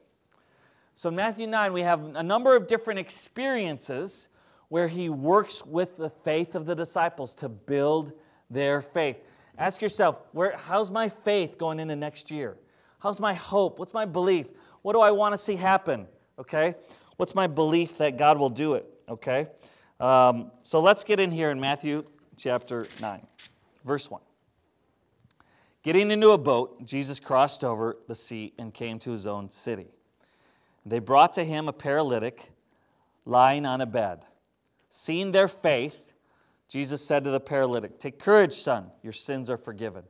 So 0.98 1.10
in 1.10 1.16
Matthew 1.16 1.46
9, 1.46 1.74
we 1.74 1.82
have 1.82 2.16
a 2.16 2.24
number 2.24 2.56
of 2.56 2.66
different 2.66 3.00
experiences 3.00 4.30
where 4.70 4.88
he 4.88 5.10
works 5.10 5.64
with 5.64 5.96
the 5.96 6.10
faith 6.10 6.56
of 6.56 6.66
the 6.66 6.74
disciples 6.74 7.36
to 7.36 7.50
build 7.50 8.14
their 8.50 8.82
faith. 8.82 9.18
Ask 9.60 9.80
yourself, 9.80 10.24
where, 10.32 10.58
how's 10.58 10.90
my 10.90 11.08
faith 11.08 11.60
going 11.60 11.80
into 11.80 11.96
next 11.96 12.32
year? 12.32 12.58
How's 12.98 13.20
my 13.20 13.36
hope? 13.36 13.78
What's 13.78 13.94
my 13.94 14.06
belief? 14.06 14.48
What 14.82 14.94
do 14.94 15.02
I 15.02 15.12
want 15.12 15.34
to 15.34 15.38
see 15.38 15.56
happen? 15.56 16.08
Okay? 16.40 16.74
What's 17.18 17.36
my 17.36 17.46
belief 17.46 18.00
that 18.00 18.18
God 18.18 18.40
will 18.40 18.50
do 18.50 18.74
it? 18.74 18.90
Okay? 19.08 19.50
Um, 20.00 20.50
so 20.64 20.82
let's 20.82 21.04
get 21.04 21.20
in 21.20 21.30
here 21.30 21.52
in 21.52 21.60
Matthew 21.60 22.06
chapter 22.38 22.88
9, 23.00 23.22
verse 23.86 24.10
1. 24.10 24.20
Getting 25.84 26.10
into 26.10 26.32
a 26.32 26.40
boat, 26.40 26.84
Jesus 26.84 27.20
crossed 27.20 27.64
over 27.64 27.98
the 28.08 28.16
sea 28.16 28.54
and 28.58 28.74
came 28.74 28.98
to 28.98 29.12
his 29.12 29.28
own 29.28 29.52
city. 29.52 29.92
They 30.90 31.00
brought 31.00 31.34
to 31.34 31.44
him 31.44 31.68
a 31.68 31.74
paralytic 31.74 32.52
lying 33.26 33.66
on 33.66 33.82
a 33.82 33.86
bed. 33.86 34.26
Seeing 34.90 35.32
their 35.32 35.48
faith, 35.48 36.14
Jesus 36.70 37.06
said 37.06 37.24
to 37.24 37.30
the 37.30 37.40
paralytic, 37.40 38.00
Take 38.00 38.20
courage, 38.20 38.54
son, 38.54 38.92
your 39.04 39.14
sins 39.14 39.50
are 39.50 39.58
forgiven. 39.58 40.04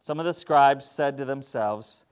Some 0.00 0.18
of 0.18 0.26
the 0.26 0.34
scribes 0.34 0.86
said 0.86 1.16
to 1.18 1.24
themselves, 1.24 2.04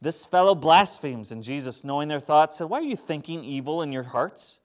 This 0.00 0.26
fellow 0.26 0.54
blasphemes. 0.54 1.30
And 1.30 1.42
Jesus, 1.42 1.84
knowing 1.84 2.08
their 2.08 2.20
thoughts, 2.20 2.58
said, 2.58 2.68
Why 2.68 2.78
are 2.78 2.82
you 2.82 2.96
thinking 2.96 3.44
evil 3.44 3.82
in 3.82 3.92
your 3.92 4.02
hearts? 4.02 4.60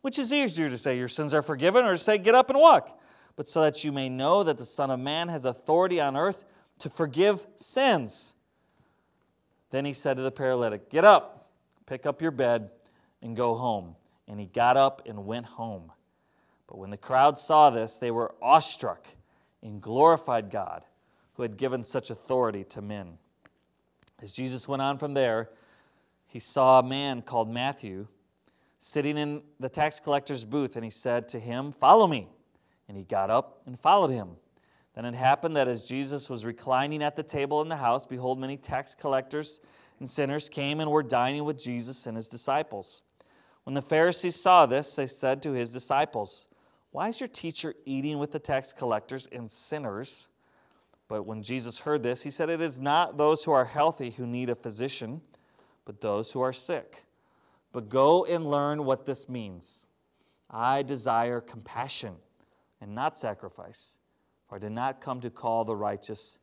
Which 0.00 0.18
is 0.18 0.32
easier 0.32 0.68
to 0.68 0.78
say, 0.78 0.96
Your 0.96 1.08
sins 1.08 1.34
are 1.34 1.42
forgiven, 1.42 1.84
or 1.84 1.92
to 1.92 1.98
say, 1.98 2.18
Get 2.18 2.34
up 2.34 2.50
and 2.50 2.58
walk? 2.58 2.98
But 3.36 3.48
so 3.48 3.62
that 3.62 3.84
you 3.84 3.92
may 3.92 4.08
know 4.08 4.42
that 4.44 4.58
the 4.58 4.64
Son 4.64 4.90
of 4.90 5.00
Man 5.00 5.28
has 5.28 5.44
authority 5.44 6.00
on 6.00 6.16
earth 6.16 6.44
to 6.78 6.88
forgive 6.88 7.46
sins. 7.56 8.34
Then 9.70 9.84
he 9.84 9.92
said 9.92 10.16
to 10.16 10.22
the 10.22 10.30
paralytic, 10.30 10.88
Get 10.88 11.04
up, 11.04 11.43
pick 11.86 12.06
up 12.06 12.22
your 12.22 12.30
bed, 12.30 12.70
and 13.22 13.36
go 13.36 13.54
home. 13.54 13.96
And 14.28 14.38
he 14.38 14.46
got 14.46 14.76
up 14.76 15.02
and 15.06 15.26
went 15.26 15.46
home. 15.46 15.92
But 16.66 16.78
when 16.78 16.90
the 16.90 16.96
crowd 16.96 17.38
saw 17.38 17.70
this, 17.70 17.98
they 17.98 18.10
were 18.10 18.34
awestruck 18.40 19.06
and 19.62 19.80
glorified 19.80 20.50
God, 20.50 20.84
who 21.34 21.42
had 21.42 21.56
given 21.56 21.84
such 21.84 22.10
authority 22.10 22.64
to 22.64 22.82
men. 22.82 23.18
As 24.22 24.32
Jesus 24.32 24.68
went 24.68 24.82
on 24.82 24.98
from 24.98 25.14
there, 25.14 25.50
he 26.26 26.38
saw 26.38 26.78
a 26.78 26.82
man 26.82 27.22
called 27.22 27.50
Matthew 27.50 28.06
sitting 28.78 29.16
in 29.16 29.42
the 29.60 29.68
tax 29.68 30.00
collector's 30.00 30.44
booth, 30.44 30.76
and 30.76 30.84
he 30.84 30.90
said 30.90 31.28
to 31.30 31.38
him, 31.38 31.72
Follow 31.72 32.06
me. 32.06 32.28
And 32.88 32.98
he 32.98 33.04
got 33.04 33.30
up 33.30 33.62
and 33.66 33.80
followed 33.80 34.10
him. 34.10 34.36
Then 34.94 35.06
it 35.06 35.14
happened 35.14 35.56
that 35.56 35.68
as 35.68 35.88
Jesus 35.88 36.28
was 36.28 36.44
reclining 36.44 37.02
at 37.02 37.16
the 37.16 37.22
table 37.22 37.62
in 37.62 37.68
the 37.68 37.76
house, 37.76 38.04
behold, 38.04 38.38
many 38.38 38.56
tax 38.56 38.94
collectors 38.94 39.60
and 39.98 40.08
sinners 40.08 40.48
came 40.48 40.80
and 40.80 40.90
were 40.90 41.02
dining 41.02 41.44
with 41.44 41.62
Jesus 41.62 42.06
and 42.06 42.16
his 42.16 42.28
disciples. 42.28 43.02
When 43.64 43.74
the 43.74 43.82
Pharisees 43.82 44.36
saw 44.36 44.66
this, 44.66 44.94
they 44.96 45.06
said 45.06 45.42
to 45.42 45.52
his 45.52 45.72
disciples, 45.72 46.46
Why 46.90 47.08
is 47.08 47.20
your 47.20 47.28
teacher 47.28 47.74
eating 47.84 48.18
with 48.18 48.32
the 48.32 48.38
tax 48.38 48.72
collectors 48.72 49.28
and 49.32 49.50
sinners? 49.50 50.28
But 51.08 51.24
when 51.24 51.42
Jesus 51.42 51.80
heard 51.80 52.02
this, 52.02 52.22
he 52.22 52.30
said, 52.30 52.50
It 52.50 52.60
is 52.60 52.80
not 52.80 53.16
those 53.16 53.44
who 53.44 53.52
are 53.52 53.64
healthy 53.64 54.10
who 54.10 54.26
need 54.26 54.50
a 54.50 54.54
physician, 54.54 55.20
but 55.84 56.00
those 56.00 56.32
who 56.32 56.40
are 56.40 56.52
sick. 56.52 57.04
But 57.72 57.88
go 57.88 58.24
and 58.24 58.46
learn 58.46 58.84
what 58.84 59.06
this 59.06 59.28
means. 59.28 59.86
I 60.50 60.82
desire 60.82 61.40
compassion 61.40 62.16
and 62.80 62.94
not 62.94 63.18
sacrifice 63.18 63.98
for 64.48 64.56
I 64.56 64.58
did 64.58 64.72
not 64.72 65.00
come 65.00 65.20
to 65.20 65.30
call 65.30 65.64
the 65.64 65.76
righteous, 65.76 66.38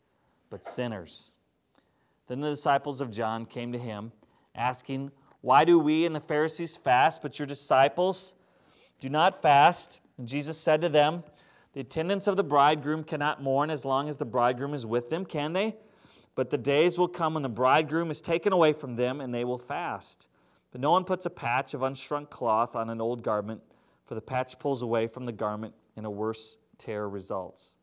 but 0.49 0.65
sinners. 0.65 1.31
Then 2.31 2.39
the 2.39 2.49
disciples 2.49 3.01
of 3.01 3.11
John 3.11 3.45
came 3.45 3.73
to 3.73 3.77
him, 3.77 4.13
asking, 4.55 5.11
Why 5.41 5.65
do 5.65 5.77
we 5.77 6.05
and 6.05 6.15
the 6.15 6.21
Pharisees 6.21 6.77
fast, 6.77 7.21
but 7.21 7.37
your 7.37 7.45
disciples 7.45 8.35
do 9.01 9.09
not 9.09 9.41
fast? 9.41 9.99
And 10.17 10.29
Jesus 10.29 10.57
said 10.57 10.79
to 10.79 10.87
them, 10.87 11.25
The 11.73 11.81
attendants 11.81 12.27
of 12.27 12.37
the 12.37 12.43
bridegroom 12.45 13.03
cannot 13.03 13.43
mourn 13.43 13.69
as 13.69 13.83
long 13.83 14.07
as 14.07 14.15
the 14.15 14.23
bridegroom 14.23 14.73
is 14.73 14.85
with 14.85 15.09
them, 15.09 15.25
can 15.25 15.51
they? 15.51 15.75
But 16.33 16.51
the 16.51 16.57
days 16.57 16.97
will 16.97 17.09
come 17.09 17.33
when 17.33 17.43
the 17.43 17.49
bridegroom 17.49 18.09
is 18.09 18.21
taken 18.21 18.53
away 18.53 18.71
from 18.71 18.95
them, 18.95 19.19
and 19.19 19.35
they 19.35 19.43
will 19.43 19.57
fast. 19.57 20.29
But 20.71 20.79
no 20.79 20.91
one 20.91 21.03
puts 21.03 21.25
a 21.25 21.29
patch 21.29 21.73
of 21.73 21.81
unshrunk 21.81 22.29
cloth 22.29 22.77
on 22.77 22.89
an 22.89 23.01
old 23.01 23.23
garment, 23.23 23.59
for 24.05 24.15
the 24.15 24.21
patch 24.21 24.57
pulls 24.57 24.81
away 24.81 25.07
from 25.07 25.25
the 25.25 25.33
garment, 25.33 25.73
and 25.97 26.05
a 26.05 26.09
worse 26.09 26.55
tear 26.77 27.09
results. 27.09 27.75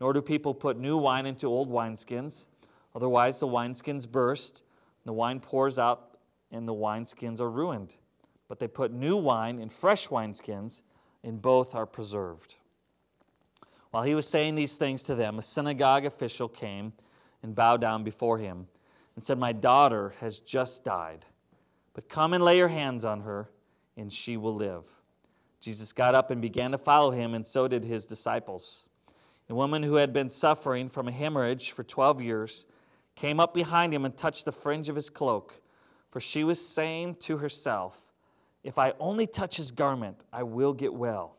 Nor 0.00 0.14
do 0.14 0.20
people 0.20 0.52
put 0.52 0.76
new 0.80 0.98
wine 0.98 1.26
into 1.26 1.46
old 1.46 1.70
wineskins. 1.70 2.48
Otherwise, 2.94 3.40
the 3.40 3.48
wineskins 3.48 4.10
burst, 4.10 4.62
the 5.04 5.12
wine 5.12 5.40
pours 5.40 5.78
out, 5.78 6.18
and 6.50 6.68
the 6.68 6.74
wineskins 6.74 7.40
are 7.40 7.50
ruined. 7.50 7.96
But 8.48 8.58
they 8.58 8.68
put 8.68 8.92
new 8.92 9.16
wine 9.16 9.58
in 9.58 9.68
fresh 9.68 10.08
wineskins, 10.08 10.82
and 11.22 11.42
both 11.42 11.74
are 11.74 11.86
preserved. 11.86 12.56
While 13.90 14.02
he 14.02 14.14
was 14.14 14.28
saying 14.28 14.54
these 14.54 14.76
things 14.76 15.02
to 15.04 15.14
them, 15.14 15.38
a 15.38 15.42
synagogue 15.42 16.04
official 16.04 16.48
came 16.48 16.92
and 17.42 17.54
bowed 17.54 17.80
down 17.80 18.04
before 18.04 18.38
him 18.38 18.68
and 19.14 19.24
said, 19.24 19.38
My 19.38 19.52
daughter 19.52 20.14
has 20.20 20.40
just 20.40 20.84
died, 20.84 21.24
but 21.92 22.08
come 22.08 22.32
and 22.32 22.44
lay 22.44 22.58
your 22.58 22.68
hands 22.68 23.04
on 23.04 23.20
her, 23.20 23.50
and 23.96 24.12
she 24.12 24.36
will 24.36 24.54
live. 24.54 24.86
Jesus 25.60 25.92
got 25.92 26.14
up 26.14 26.30
and 26.30 26.42
began 26.42 26.72
to 26.72 26.78
follow 26.78 27.10
him, 27.10 27.34
and 27.34 27.46
so 27.46 27.68
did 27.68 27.84
his 27.84 28.04
disciples. 28.04 28.88
A 29.48 29.54
woman 29.54 29.82
who 29.82 29.94
had 29.94 30.12
been 30.12 30.28
suffering 30.28 30.88
from 30.88 31.08
a 31.08 31.12
hemorrhage 31.12 31.70
for 31.70 31.84
12 31.84 32.20
years 32.20 32.66
came 33.16 33.40
up 33.40 33.54
behind 33.54 33.92
him 33.92 34.04
and 34.04 34.16
touched 34.16 34.44
the 34.44 34.52
fringe 34.52 34.88
of 34.88 34.96
his 34.96 35.10
cloak, 35.10 35.60
for 36.10 36.20
she 36.20 36.44
was 36.44 36.64
saying 36.64 37.16
to 37.16 37.38
herself, 37.38 38.12
If 38.62 38.78
I 38.78 38.92
only 38.98 39.26
touch 39.26 39.56
his 39.56 39.70
garment, 39.70 40.24
I 40.32 40.42
will 40.42 40.72
get 40.72 40.92
well. 40.92 41.36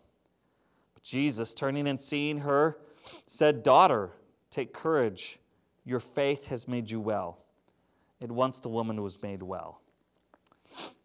But 0.93 1.03
Jesus, 1.03 1.53
turning 1.53 1.87
and 1.87 1.99
seeing 1.99 2.39
her, 2.39 2.77
said, 3.25 3.63
Daughter, 3.63 4.11
take 4.49 4.73
courage. 4.73 5.39
Your 5.83 5.99
faith 5.99 6.47
has 6.47 6.67
made 6.67 6.89
you 6.89 6.99
well. 6.99 7.39
At 8.21 8.31
once 8.31 8.59
the 8.59 8.69
woman 8.69 9.01
was 9.01 9.21
made 9.21 9.43
well. 9.43 9.81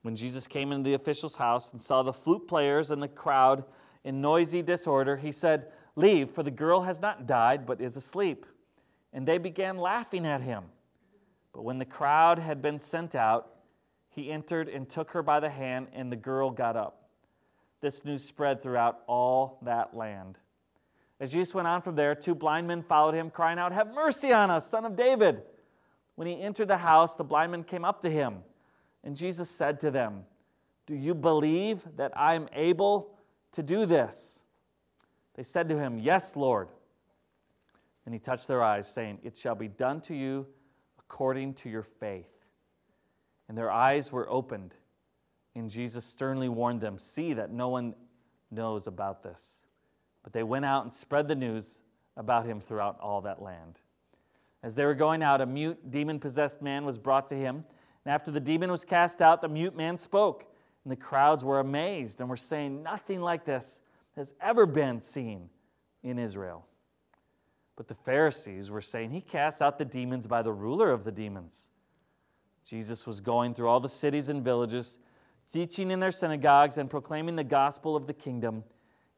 When 0.03 0.17
Jesus 0.17 0.47
came 0.47 0.73
into 0.73 0.89
the 0.89 0.95
official's 0.95 1.37
house 1.37 1.73
and 1.73 1.83
saw 1.83 2.03
the 2.03 2.13
flute 2.13 2.49
players 2.49 2.91
and 2.91 3.03
the 3.03 3.09
crowd 3.09 3.65
in 4.05 4.21
noisy 4.21 4.63
disorder, 4.63 5.17
he 5.17 5.33
said, 5.33 5.67
Leave, 5.97 6.31
for 6.31 6.43
the 6.43 6.51
girl 6.51 6.81
has 6.83 7.01
not 7.01 7.27
died, 7.27 7.67
but 7.67 7.81
is 7.81 7.97
asleep. 7.97 8.47
And 9.13 9.27
they 9.27 9.39
began 9.39 9.77
laughing 9.77 10.27
at 10.27 10.43
him. 10.43 10.65
But 11.53 11.63
when 11.63 11.79
the 11.79 11.85
crowd 11.85 12.39
had 12.39 12.63
been 12.63 12.79
sent 12.79 13.15
out, 13.15 13.51
he 14.09 14.31
entered 14.31 14.69
and 14.69 14.89
took 14.89 15.13
her 15.13 15.23
by 15.23 15.41
the 15.41 15.51
hand, 15.51 15.89
and 15.93 16.11
the 16.11 16.17
girl 16.17 16.51
got 16.51 16.77
up. 16.77 17.09
This 17.81 18.05
news 18.05 18.25
spread 18.25 18.63
throughout 18.63 19.01
all 19.07 19.59
that 19.63 19.95
land. 19.97 20.37
As 21.19 21.33
Jesus 21.33 21.55
went 21.55 21.69
on 21.69 21.83
from 21.83 21.97
there, 21.97 22.15
two 22.15 22.35
blind 22.35 22.67
men 22.67 22.83
followed 22.83 23.15
him, 23.15 23.31
crying 23.31 23.59
out, 23.59 23.73
Have 23.73 23.95
mercy 23.95 24.33
on 24.33 24.51
us, 24.51 24.67
son 24.67 24.85
of 24.85 24.97
David. 24.97 25.43
When 26.17 26.27
he 26.27 26.41
entered 26.41 26.69
the 26.69 26.77
house, 26.77 27.17
the 27.17 27.25
blind 27.25 27.53
men 27.53 27.65
came 27.65 27.85
up 27.85 28.01
to 28.03 28.11
him, 28.11 28.39
and 29.05 29.17
Jesus 29.17 29.49
said 29.51 29.81
to 29.81 29.91
them, 29.91 30.25
Do 30.87 30.95
you 30.95 31.15
believe 31.15 31.83
that 31.97 32.13
I 32.17 32.35
am 32.35 32.49
able 32.53 33.15
to 33.53 33.63
do 33.63 33.87
this? 33.87 34.43
They 35.35 35.43
said 35.43 35.69
to 35.69 35.79
him, 35.79 35.99
Yes, 35.99 36.37
Lord. 36.37 36.69
And 38.11 38.15
he 38.17 38.19
touched 38.19 38.49
their 38.49 38.61
eyes, 38.61 38.93
saying, 38.93 39.21
It 39.23 39.37
shall 39.37 39.55
be 39.55 39.69
done 39.69 40.01
to 40.01 40.17
you 40.17 40.45
according 40.99 41.55
to 41.55 41.71
your 41.71 41.85
faith. 41.85 42.49
And 43.49 43.57
their 43.57 43.71
eyes 43.71 44.11
were 44.11 44.29
opened, 44.29 44.75
and 45.55 45.71
Jesus 45.71 46.05
sternly 46.05 46.49
warned 46.49 46.81
them, 46.81 46.99
See 46.99 47.35
that 47.35 47.53
no 47.53 47.69
one 47.69 47.95
knows 48.51 48.89
about 48.89 49.23
this. 49.23 49.65
But 50.25 50.33
they 50.33 50.43
went 50.43 50.65
out 50.65 50.83
and 50.83 50.93
spread 50.93 51.29
the 51.29 51.37
news 51.37 51.83
about 52.17 52.47
him 52.47 52.59
throughout 52.59 52.99
all 52.99 53.21
that 53.21 53.41
land. 53.41 53.79
As 54.65 54.75
they 54.75 54.87
were 54.87 54.97
going 54.97 55.23
out, 55.23 55.41
a 55.41 55.47
mute, 55.47 55.93
demon 55.93 56.19
possessed 56.19 56.63
man 56.63 56.85
was 56.85 56.99
brought 56.99 57.29
to 57.29 57.37
him. 57.37 57.65
And 58.05 58.13
And 58.13 58.13
after 58.13 58.33
the 58.33 58.41
demon 58.41 58.73
was 58.73 58.85
cast 58.85 59.23
out, 59.23 59.41
the 59.41 59.49
mute 59.49 59.77
man 59.77 59.97
spoke. 59.97 60.53
And 60.83 60.91
the 60.91 60.97
crowds 60.97 61.45
were 61.45 61.61
amazed 61.61 62.21
and 62.21 62.29
were 62.29 62.37
saying, 62.37 62.83
Nothing 62.83 63.21
like 63.21 63.45
this 63.45 63.81
has 64.17 64.35
ever 64.41 64.67
been 64.67 65.01
seen 65.01 65.49
in 66.03 66.19
Israel. 66.19 66.67
But 67.81 67.89
the 67.89 67.95
Pharisees 67.95 68.71
were 68.71 68.83
saying, 68.83 69.13
He 69.13 69.23
casts 69.23 69.63
out 69.63 69.79
the 69.79 69.87
demons 69.87 70.27
by 70.27 70.43
the 70.43 70.53
ruler 70.53 70.91
of 70.91 71.03
the 71.03 71.11
demons. 71.11 71.71
Jesus 72.63 73.07
was 73.07 73.23
going 73.23 73.55
through 73.55 73.69
all 73.69 73.81
the 73.81 73.89
cities 73.89 74.29
and 74.29 74.45
villages, 74.45 74.99
teaching 75.51 75.91
in 75.91 75.99
their 75.99 76.11
synagogues 76.11 76.77
and 76.77 76.91
proclaiming 76.91 77.37
the 77.37 77.43
gospel 77.43 77.97
of 77.97 78.07
the 78.07 78.13
kingdom 78.13 78.65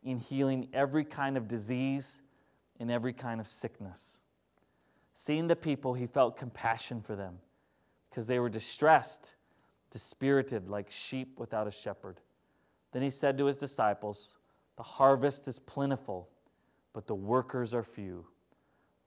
in 0.04 0.16
healing 0.16 0.68
every 0.72 1.04
kind 1.04 1.36
of 1.36 1.48
disease 1.48 2.22
and 2.78 2.88
every 2.88 3.12
kind 3.12 3.40
of 3.40 3.48
sickness. 3.48 4.20
Seeing 5.12 5.48
the 5.48 5.56
people, 5.56 5.94
he 5.94 6.06
felt 6.06 6.36
compassion 6.36 7.00
for 7.00 7.16
them 7.16 7.40
because 8.10 8.28
they 8.28 8.38
were 8.38 8.48
distressed, 8.48 9.34
dispirited, 9.90 10.68
like 10.68 10.88
sheep 10.88 11.40
without 11.40 11.66
a 11.66 11.72
shepherd. 11.72 12.20
Then 12.92 13.02
he 13.02 13.10
said 13.10 13.36
to 13.38 13.46
his 13.46 13.56
disciples, 13.56 14.36
The 14.76 14.84
harvest 14.84 15.48
is 15.48 15.58
plentiful, 15.58 16.28
but 16.92 17.08
the 17.08 17.16
workers 17.16 17.74
are 17.74 17.82
few. 17.82 18.24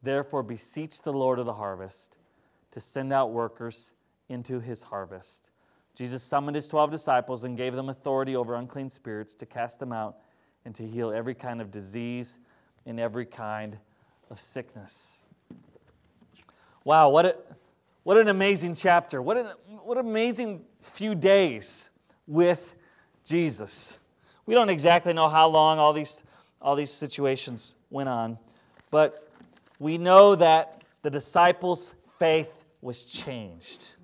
Therefore, 0.06 0.44
beseech 0.44 1.02
the 1.02 1.12
Lord 1.12 1.40
of 1.40 1.48
the 1.48 1.54
harvest 1.54 2.18
to 2.70 2.80
send 2.80 3.12
out 3.12 3.32
workers 3.32 3.92
into 4.30 4.60
his 4.60 4.84
harvest. 4.84 5.50
Jesus 5.96 6.22
summoned 6.22 6.54
his 6.54 6.68
12 6.68 6.92
disciples 6.92 7.44
and 7.44 7.58
gave 7.58 7.74
them 7.74 7.90
authority 7.90 8.36
over 8.36 8.54
unclean 8.54 8.88
spirits 8.88 9.34
to 9.34 9.48
cast 9.48 9.80
them 9.80 9.92
out 9.92 10.18
and 10.64 10.76
to 10.76 10.86
heal 10.86 11.12
every 11.12 11.34
kind 11.34 11.60
of 11.60 11.72
disease 11.72 12.38
and 12.86 13.00
every 13.00 13.26
kind 13.26 13.80
of 14.30 14.38
sickness. 14.40 15.18
Wow, 16.84 17.10
what, 17.10 17.26
a, 17.26 17.36
what 18.04 18.18
an 18.18 18.28
amazing 18.28 18.76
chapter. 18.76 19.24
What 19.24 19.38
an, 19.38 19.48
what 19.84 19.98
amazing 19.98 20.66
few 20.82 21.16
days 21.16 21.90
with 22.28 22.76
Jesus. 23.24 23.98
We 24.46 24.54
don't 24.54 24.70
exactly 24.70 25.14
know 25.14 25.30
how 25.30 25.48
long 25.48 25.80
all 25.80 25.94
these, 25.94 26.24
all 26.62 26.76
these 26.76 26.92
situations 26.92 27.74
went 27.90 28.08
on, 28.08 28.38
but 28.92 29.32
we 29.79 29.98
know 29.98 30.36
that 30.36 30.84
the 31.01 31.10
disciples' 31.10 31.96
faith 32.17 32.65
was 32.82 33.03
changed. 33.03 33.96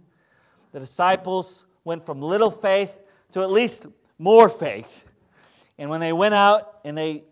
The 0.71 0.79
disciples 0.79 1.65
went 1.83 2.05
from 2.05 2.21
little 2.21 2.51
faith 2.51 2.99
to 3.31 3.41
at 3.41 3.51
least 3.51 3.87
more 4.19 4.49
faith. 4.49 5.05
And 5.77 5.89
when 5.89 5.99
they 5.99 6.13
went 6.13 6.33
out 6.33 6.79
and 6.85 6.97
they 6.97 7.23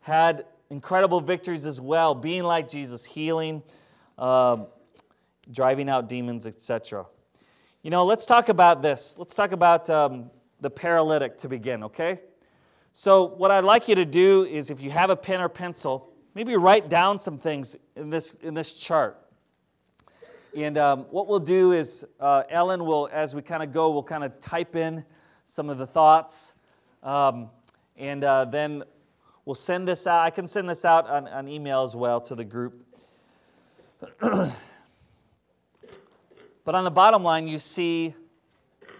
had 0.00 0.44
incredible 0.70 1.20
victories 1.20 1.66
as 1.66 1.80
well, 1.80 2.14
being 2.14 2.42
like 2.42 2.68
Jesus, 2.68 3.04
healing, 3.04 3.62
uh, 4.18 4.64
driving 5.50 5.88
out 5.88 6.08
demons, 6.08 6.46
etc. 6.46 7.06
You 7.82 7.90
know, 7.90 8.04
let's 8.04 8.26
talk 8.26 8.48
about 8.48 8.82
this. 8.82 9.16
Let's 9.18 9.34
talk 9.34 9.52
about 9.52 9.88
um, 9.90 10.30
the 10.60 10.70
paralytic 10.70 11.38
to 11.38 11.48
begin, 11.48 11.84
okay? 11.84 12.20
So, 12.94 13.24
what 13.24 13.50
I'd 13.50 13.64
like 13.64 13.88
you 13.88 13.94
to 13.94 14.04
do 14.04 14.44
is 14.44 14.70
if 14.70 14.80
you 14.80 14.90
have 14.90 15.10
a 15.10 15.16
pen 15.16 15.40
or 15.40 15.48
pencil, 15.48 16.12
maybe 16.36 16.54
write 16.54 16.90
down 16.90 17.18
some 17.18 17.38
things 17.38 17.76
in 17.96 18.10
this, 18.10 18.34
in 18.34 18.52
this 18.52 18.74
chart. 18.74 19.18
And 20.54 20.76
um, 20.76 21.06
what 21.10 21.28
we'll 21.28 21.38
do 21.38 21.72
is, 21.72 22.04
uh, 22.20 22.42
Ellen 22.50 22.84
will, 22.84 23.08
as 23.10 23.34
we 23.34 23.40
kind 23.40 23.62
of 23.62 23.72
go, 23.72 23.90
we'll 23.90 24.02
kind 24.02 24.22
of 24.22 24.38
type 24.38 24.76
in 24.76 25.02
some 25.46 25.70
of 25.70 25.78
the 25.78 25.86
thoughts. 25.86 26.52
Um, 27.02 27.48
and 27.96 28.22
uh, 28.22 28.44
then 28.44 28.82
we'll 29.46 29.54
send 29.54 29.88
this 29.88 30.06
out. 30.06 30.20
I 30.24 30.28
can 30.28 30.46
send 30.46 30.68
this 30.68 30.84
out 30.84 31.08
on, 31.08 31.26
on 31.26 31.48
email 31.48 31.82
as 31.82 31.96
well 31.96 32.20
to 32.20 32.34
the 32.34 32.44
group. 32.44 32.84
but 34.20 34.54
on 36.66 36.84
the 36.84 36.90
bottom 36.90 37.22
line, 37.22 37.48
you 37.48 37.58
see 37.58 38.14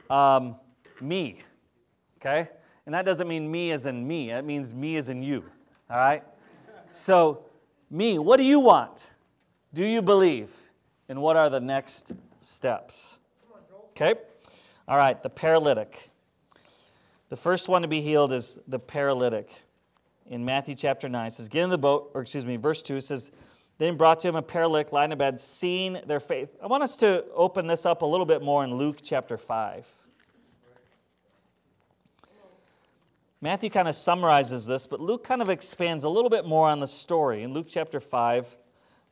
um, 0.08 0.56
me, 1.02 1.40
okay? 2.18 2.48
And 2.86 2.94
that 2.94 3.04
doesn't 3.04 3.28
mean 3.28 3.50
me 3.50 3.72
as 3.72 3.84
in 3.84 4.08
me, 4.08 4.30
it 4.30 4.46
means 4.46 4.74
me 4.74 4.96
as 4.96 5.10
in 5.10 5.22
you, 5.22 5.44
all 5.90 5.98
right? 5.98 6.24
So, 6.96 7.44
me, 7.90 8.18
what 8.18 8.38
do 8.38 8.42
you 8.42 8.58
want? 8.58 9.10
Do 9.74 9.84
you 9.84 10.00
believe? 10.00 10.56
And 11.10 11.20
what 11.20 11.36
are 11.36 11.50
the 11.50 11.60
next 11.60 12.12
steps? 12.40 13.20
Okay? 13.90 14.14
All 14.88 14.96
right, 14.96 15.22
the 15.22 15.28
paralytic. 15.28 16.08
The 17.28 17.36
first 17.36 17.68
one 17.68 17.82
to 17.82 17.88
be 17.88 18.00
healed 18.00 18.32
is 18.32 18.58
the 18.66 18.78
paralytic. 18.78 19.50
In 20.26 20.46
Matthew 20.46 20.74
chapter 20.74 21.06
9, 21.06 21.26
it 21.26 21.34
says, 21.34 21.48
Get 21.50 21.64
in 21.64 21.70
the 21.70 21.76
boat, 21.76 22.12
or 22.14 22.22
excuse 22.22 22.46
me, 22.46 22.56
verse 22.56 22.80
2 22.80 23.02
says, 23.02 23.30
Then 23.76 23.98
brought 23.98 24.20
to 24.20 24.28
him 24.28 24.34
a 24.34 24.42
paralytic 24.42 24.90
lying 24.90 25.12
in 25.12 25.18
bed, 25.18 25.38
seeing 25.38 26.00
their 26.06 26.18
faith. 26.18 26.56
I 26.62 26.66
want 26.66 26.82
us 26.82 26.96
to 26.96 27.26
open 27.34 27.66
this 27.66 27.84
up 27.84 28.00
a 28.00 28.06
little 28.06 28.26
bit 28.26 28.42
more 28.42 28.64
in 28.64 28.74
Luke 28.74 29.00
chapter 29.02 29.36
5. 29.36 30.05
Matthew 33.40 33.68
kind 33.68 33.86
of 33.86 33.94
summarizes 33.94 34.66
this, 34.66 34.86
but 34.86 34.98
Luke 34.98 35.22
kind 35.22 35.42
of 35.42 35.50
expands 35.50 36.04
a 36.04 36.08
little 36.08 36.30
bit 36.30 36.46
more 36.46 36.68
on 36.68 36.80
the 36.80 36.86
story 36.86 37.42
in 37.42 37.52
Luke 37.52 37.66
chapter 37.68 38.00
5, 38.00 38.56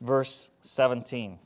verse 0.00 0.50
17. 0.62 1.38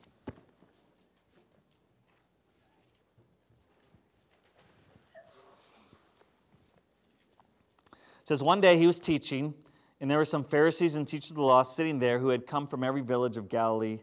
It 8.28 8.28
says, 8.28 8.44
One 8.44 8.60
day 8.60 8.78
he 8.78 8.86
was 8.86 9.00
teaching, 9.00 9.54
and 10.00 10.08
there 10.08 10.18
were 10.18 10.24
some 10.24 10.44
Pharisees 10.44 10.94
and 10.94 11.08
teachers 11.08 11.30
of 11.30 11.36
the 11.36 11.42
law 11.42 11.64
sitting 11.64 11.98
there 11.98 12.20
who 12.20 12.28
had 12.28 12.46
come 12.46 12.68
from 12.68 12.84
every 12.84 13.00
village 13.00 13.36
of 13.36 13.48
Galilee 13.48 13.98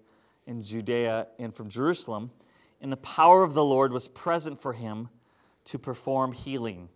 and 0.48 0.62
Judea 0.62 1.28
and 1.40 1.56
from 1.56 1.70
Jerusalem, 1.70 2.32
and 2.82 2.92
the 2.92 2.98
power 2.98 3.44
of 3.44 3.54
the 3.54 3.64
Lord 3.64 3.94
was 3.94 4.10
present 4.10 4.60
for 4.60 4.74
him 4.74 5.08
to 5.66 5.80
perform 5.80 6.34
healing. 6.34 6.90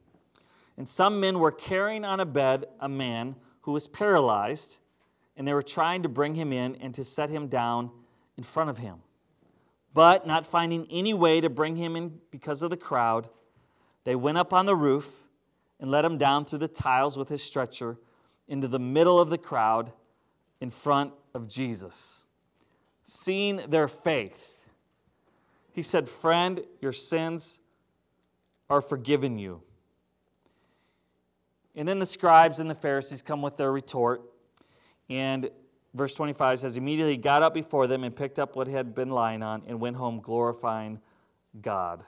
And 0.79 0.87
some 0.87 1.19
men 1.19 1.39
were 1.39 1.51
carrying 1.51 2.05
on 2.05 2.21
a 2.21 2.25
bed 2.25 2.67
a 2.79 2.87
man 2.87 3.35
who 3.63 3.73
was 3.73 3.85
paralyzed, 3.85 4.77
and 5.35 5.45
they 5.45 5.53
were 5.53 5.61
trying 5.61 6.03
to 6.03 6.09
bring 6.09 6.35
him 6.35 6.53
in 6.53 6.77
and 6.77 6.95
to 6.95 7.03
set 7.03 7.29
him 7.29 7.49
down 7.49 7.91
in 8.37 8.45
front 8.45 8.69
of 8.69 8.77
him. 8.77 8.99
But 9.93 10.25
not 10.25 10.45
finding 10.45 10.87
any 10.89 11.13
way 11.13 11.41
to 11.41 11.49
bring 11.49 11.75
him 11.75 11.97
in 11.97 12.21
because 12.31 12.61
of 12.61 12.69
the 12.69 12.77
crowd, 12.77 13.27
they 14.05 14.15
went 14.15 14.37
up 14.37 14.53
on 14.53 14.65
the 14.65 14.75
roof 14.75 15.23
and 15.81 15.91
let 15.91 16.05
him 16.05 16.17
down 16.17 16.45
through 16.45 16.59
the 16.59 16.69
tiles 16.69 17.17
with 17.17 17.27
his 17.27 17.43
stretcher 17.43 17.97
into 18.47 18.69
the 18.69 18.79
middle 18.79 19.19
of 19.19 19.29
the 19.29 19.37
crowd 19.37 19.91
in 20.61 20.69
front 20.69 21.11
of 21.33 21.49
Jesus. 21.49 22.23
Seeing 23.03 23.57
their 23.67 23.89
faith, 23.89 24.65
he 25.73 25.81
said, 25.81 26.07
Friend, 26.07 26.61
your 26.79 26.93
sins 26.93 27.59
are 28.69 28.81
forgiven 28.81 29.37
you. 29.37 29.61
And 31.79 31.87
then 31.87 31.97
the 31.97 32.05
scribes 32.05 32.59
and 32.59 32.69
the 32.69 32.75
Pharisees 32.75 33.21
come 33.21 33.41
with 33.41 33.55
their 33.55 33.71
retort. 33.71 34.21
And 35.09 35.49
verse 35.93 36.13
25 36.13 36.59
says, 36.59 36.75
Immediately 36.75 37.13
he 37.13 37.17
got 37.17 37.41
up 37.41 37.53
before 37.53 37.87
them 37.87 38.03
and 38.03 38.13
picked 38.13 38.37
up 38.37 38.57
what 38.57 38.67
he 38.67 38.73
had 38.73 38.93
been 38.93 39.11
lying 39.11 39.41
on 39.41 39.63
and 39.65 39.79
went 39.79 39.95
home 39.95 40.19
glorifying 40.19 40.99
God. 41.61 42.03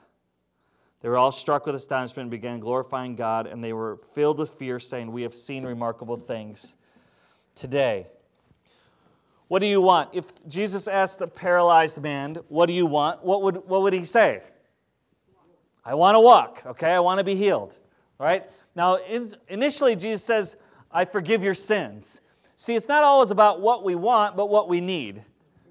They 1.00 1.08
were 1.08 1.16
all 1.16 1.32
struck 1.32 1.64
with 1.64 1.74
astonishment 1.74 2.24
and 2.24 2.30
began 2.30 2.60
glorifying 2.60 3.16
God, 3.16 3.46
and 3.46 3.64
they 3.64 3.72
were 3.72 3.96
filled 4.12 4.38
with 4.38 4.50
fear, 4.50 4.78
saying, 4.78 5.10
We 5.10 5.22
have 5.22 5.32
seen 5.32 5.64
remarkable 5.64 6.18
things 6.18 6.76
today. 7.54 8.08
What 9.48 9.60
do 9.60 9.66
you 9.66 9.80
want? 9.80 10.10
If 10.12 10.26
Jesus 10.46 10.86
asked 10.86 11.18
the 11.18 11.26
paralyzed 11.26 12.02
man, 12.02 12.36
What 12.50 12.66
do 12.66 12.74
you 12.74 12.84
want? 12.84 13.24
What 13.24 13.40
would, 13.40 13.66
what 13.66 13.80
would 13.80 13.94
he 13.94 14.04
say? 14.04 14.42
I 15.82 15.94
want 15.94 16.14
to 16.16 16.20
walk, 16.20 16.62
okay? 16.66 16.92
I 16.92 17.00
want 17.00 17.20
to 17.20 17.24
be 17.24 17.36
healed, 17.36 17.78
right? 18.18 18.44
Now, 18.74 18.98
initially, 19.48 19.96
Jesus 19.96 20.24
says, 20.24 20.56
I 20.90 21.04
forgive 21.04 21.42
your 21.42 21.54
sins. 21.54 22.20
See, 22.56 22.74
it's 22.74 22.88
not 22.88 23.02
always 23.02 23.30
about 23.30 23.60
what 23.60 23.84
we 23.84 23.94
want, 23.94 24.36
but 24.36 24.48
what 24.48 24.68
we 24.68 24.80
need, 24.80 25.24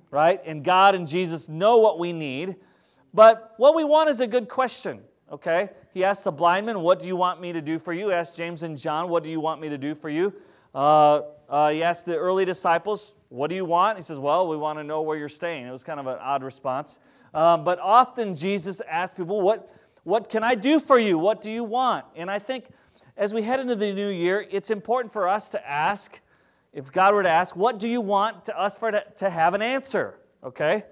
right? 0.10 0.42
And 0.46 0.64
God 0.64 0.96
and 0.96 1.08
Jesus 1.08 1.50
know 1.50 1.78
what 1.78 2.00
we 2.00 2.14
need. 2.14 2.56
But 3.14 3.54
what 3.58 3.76
we 3.76 3.84
want 3.84 4.10
is 4.10 4.20
a 4.20 4.28
good 4.28 4.50
question, 4.50 5.02
okay? 5.32 5.70
He 5.94 6.04
asked 6.04 6.24
the 6.24 6.32
blind 6.32 6.66
man, 6.66 6.82
What 6.82 7.00
do 7.00 7.08
you 7.08 7.16
want 7.16 7.42
me 7.42 7.54
to 7.54 7.62
do 7.62 7.80
for 7.80 7.94
you? 7.94 8.10
He 8.10 8.14
asked 8.14 8.36
James 8.36 8.64
and 8.64 8.78
John, 8.78 9.10
What 9.10 9.24
do 9.24 9.30
you 9.30 9.40
want 9.40 9.62
me 9.62 9.70
to 9.70 9.78
do 9.78 9.96
for 9.96 10.10
you? 10.10 10.34
Uh, 10.74 11.22
uh, 11.50 11.70
he 11.70 11.84
asked 11.84 12.06
the 12.06 12.18
early 12.18 12.46
disciples, 12.46 13.16
What 13.30 13.50
do 13.50 13.56
you 13.56 13.66
want? 13.66 13.98
He 13.98 14.04
says, 14.04 14.20
Well, 14.20 14.48
we 14.48 14.58
want 14.58 14.80
to 14.80 14.84
know 14.84 15.02
where 15.02 15.18
you're 15.18 15.30
staying. 15.30 15.66
It 15.66 15.72
was 15.72 15.84
kind 15.84 16.00
of 16.00 16.08
an 16.08 16.18
odd 16.20 16.44
response. 16.44 17.00
Um, 17.34 17.64
but 17.64 17.80
often 17.80 18.36
Jesus 18.36 18.82
asked 18.82 19.18
people, 19.18 19.42
what, 19.42 19.70
what 20.04 20.30
can 20.30 20.44
I 20.44 20.56
do 20.56 20.80
for 20.80 21.00
you? 21.00 21.18
What 21.18 21.42
do 21.42 21.52
you 21.52 21.64
want? 21.64 22.06
And 22.16 22.30
I 22.30 22.40
think 22.40 22.66
as 23.22 23.36
we 23.36 23.44
head 23.44 23.60
into 23.60 23.76
the 23.76 23.94
new 23.94 24.10
year, 24.10 24.48
it's 24.50 24.72
important 24.72 25.14
for 25.14 25.28
us 25.28 25.50
to 25.50 25.70
ask, 25.70 26.20
if 26.74 26.92
God 26.92 27.14
were 27.14 27.22
to 27.22 27.30
ask, 27.30 27.56
what 27.56 27.78
do 27.78 27.88
you 27.88 28.02
want 28.02 28.46
to 28.46 28.60
us 28.60 28.76
for 28.76 28.90
to, 28.90 29.04
to 29.18 29.30
have 29.30 29.54
an 29.54 29.62
answer? 29.62 30.16
Okay? 30.44 30.86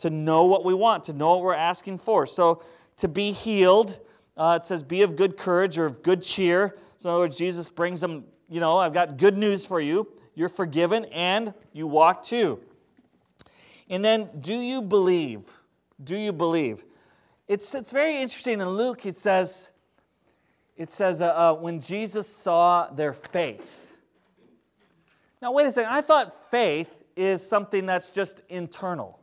To 0.00 0.10
know 0.10 0.44
what 0.44 0.62
we 0.62 0.74
want, 0.74 1.04
to 1.04 1.14
know 1.14 1.36
what 1.36 1.42
we're 1.42 1.54
asking 1.54 1.96
for. 1.96 2.26
So 2.26 2.62
to 2.98 3.08
be 3.08 3.32
healed, 3.32 3.98
uh, 4.36 4.58
it 4.60 4.66
says, 4.66 4.82
be 4.82 5.00
of 5.00 5.16
good 5.16 5.38
courage 5.38 5.78
or 5.78 5.86
of 5.86 6.02
good 6.02 6.20
cheer. 6.20 6.76
So 6.98 7.08
in 7.08 7.12
other 7.14 7.22
words, 7.22 7.38
Jesus 7.38 7.70
brings 7.70 8.02
them, 8.02 8.24
you 8.50 8.60
know, 8.60 8.76
I've 8.76 8.92
got 8.92 9.16
good 9.16 9.38
news 9.38 9.64
for 9.64 9.80
you. 9.80 10.06
You're 10.34 10.50
forgiven 10.50 11.06
and 11.06 11.54
you 11.72 11.86
walk 11.86 12.22
too. 12.22 12.60
And 13.88 14.04
then, 14.04 14.28
do 14.38 14.60
you 14.60 14.82
believe? 14.82 15.48
Do 16.04 16.18
you 16.18 16.34
believe? 16.34 16.84
it's, 17.48 17.74
it's 17.74 17.90
very 17.90 18.20
interesting 18.20 18.60
in 18.60 18.68
Luke, 18.68 19.06
it 19.06 19.16
says, 19.16 19.69
it 20.80 20.90
says, 20.90 21.20
uh, 21.20 21.26
uh, 21.26 21.54
when 21.54 21.78
Jesus 21.78 22.26
saw 22.26 22.88
their 22.90 23.12
faith. 23.12 23.98
Now, 25.42 25.52
wait 25.52 25.66
a 25.66 25.72
second. 25.72 25.92
I 25.92 26.00
thought 26.00 26.50
faith 26.50 26.96
is 27.14 27.46
something 27.46 27.84
that's 27.84 28.08
just 28.08 28.40
internal. 28.48 29.20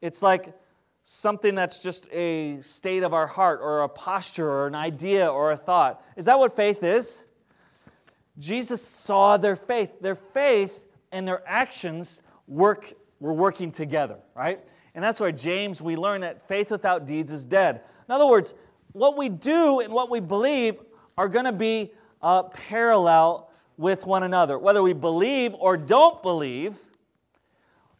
It's 0.00 0.22
like 0.22 0.54
something 1.02 1.56
that's 1.56 1.82
just 1.82 2.08
a 2.12 2.60
state 2.60 3.02
of 3.02 3.12
our 3.12 3.26
heart 3.26 3.58
or 3.60 3.82
a 3.82 3.88
posture 3.88 4.48
or 4.48 4.68
an 4.68 4.76
idea 4.76 5.26
or 5.26 5.50
a 5.50 5.56
thought. 5.56 6.04
Is 6.14 6.26
that 6.26 6.38
what 6.38 6.54
faith 6.54 6.84
is? 6.84 7.24
Jesus 8.38 8.80
saw 8.80 9.36
their 9.38 9.56
faith. 9.56 10.00
Their 10.00 10.14
faith 10.14 10.84
and 11.10 11.26
their 11.26 11.42
actions 11.46 12.22
work 12.46 12.92
were 13.18 13.32
working 13.32 13.72
together, 13.72 14.18
right? 14.36 14.60
And 14.94 15.02
that's 15.02 15.18
why 15.18 15.32
James 15.32 15.82
we 15.82 15.96
learn 15.96 16.20
that 16.20 16.46
faith 16.46 16.70
without 16.70 17.08
deeds 17.08 17.32
is 17.32 17.44
dead. 17.44 17.80
In 18.08 18.14
other 18.14 18.28
words, 18.28 18.54
what 18.96 19.16
we 19.16 19.28
do 19.28 19.80
and 19.80 19.92
what 19.92 20.10
we 20.10 20.20
believe 20.20 20.76
are 21.18 21.28
going 21.28 21.44
to 21.44 21.52
be 21.52 21.92
uh, 22.22 22.44
parallel 22.44 23.50
with 23.76 24.06
one 24.06 24.22
another. 24.22 24.58
Whether 24.58 24.82
we 24.82 24.94
believe 24.94 25.54
or 25.54 25.76
don't 25.76 26.22
believe, 26.22 26.78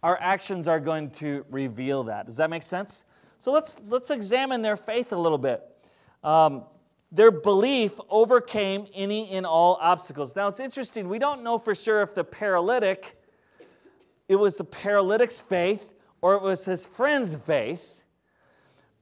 our 0.03 0.17
actions 0.19 0.67
are 0.67 0.81
going 0.81 1.11
to 1.11 1.45
reveal 1.51 2.05
that. 2.05 2.25
Does 2.25 2.39
that 2.39 2.49
make 2.49 2.63
sense? 2.63 3.05
So 3.39 3.53
let's, 3.53 3.77
let's 3.89 4.11
examine 4.11 4.63
their 4.63 4.77
faith 4.77 5.13
a 5.13 5.19
little 5.19 5.37
bit. 5.37 5.63
Um, 6.25 6.65
their 7.13 7.31
belief 7.31 8.01
overcame 8.09 8.87
any 8.95 9.31
and 9.33 9.45
all 9.45 9.77
obstacles. 9.83 10.35
Now 10.35 10.49
it's 10.49 10.61
interesting, 10.61 11.11
we 11.11 11.19
don't 11.19 11.43
know 11.43 11.59
for 11.59 11.75
sure 11.75 12.01
if 12.01 12.15
the 12.15 12.25
paralytic, 12.25 13.21
it 14.29 14.37
was 14.37 14.57
the 14.57 14.65
paralytic's 14.65 15.43
faith 15.43 15.93
or 16.23 16.37
it 16.37 16.43
was 16.43 16.65
his 16.65 16.87
friend's 16.87 17.37
faith, 17.37 18.03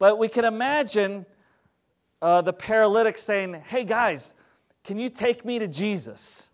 but 0.01 0.19
we 0.19 0.27
can 0.27 0.45
imagine 0.45 1.25
uh, 2.23 2.43
the 2.43 2.53
paralytic 2.53 3.19
saying, 3.19 3.63
Hey 3.67 3.85
guys, 3.85 4.35
can 4.85 4.99
you 4.99 5.09
take 5.09 5.45
me 5.45 5.59
to 5.59 5.69
Jesus? 5.69 6.51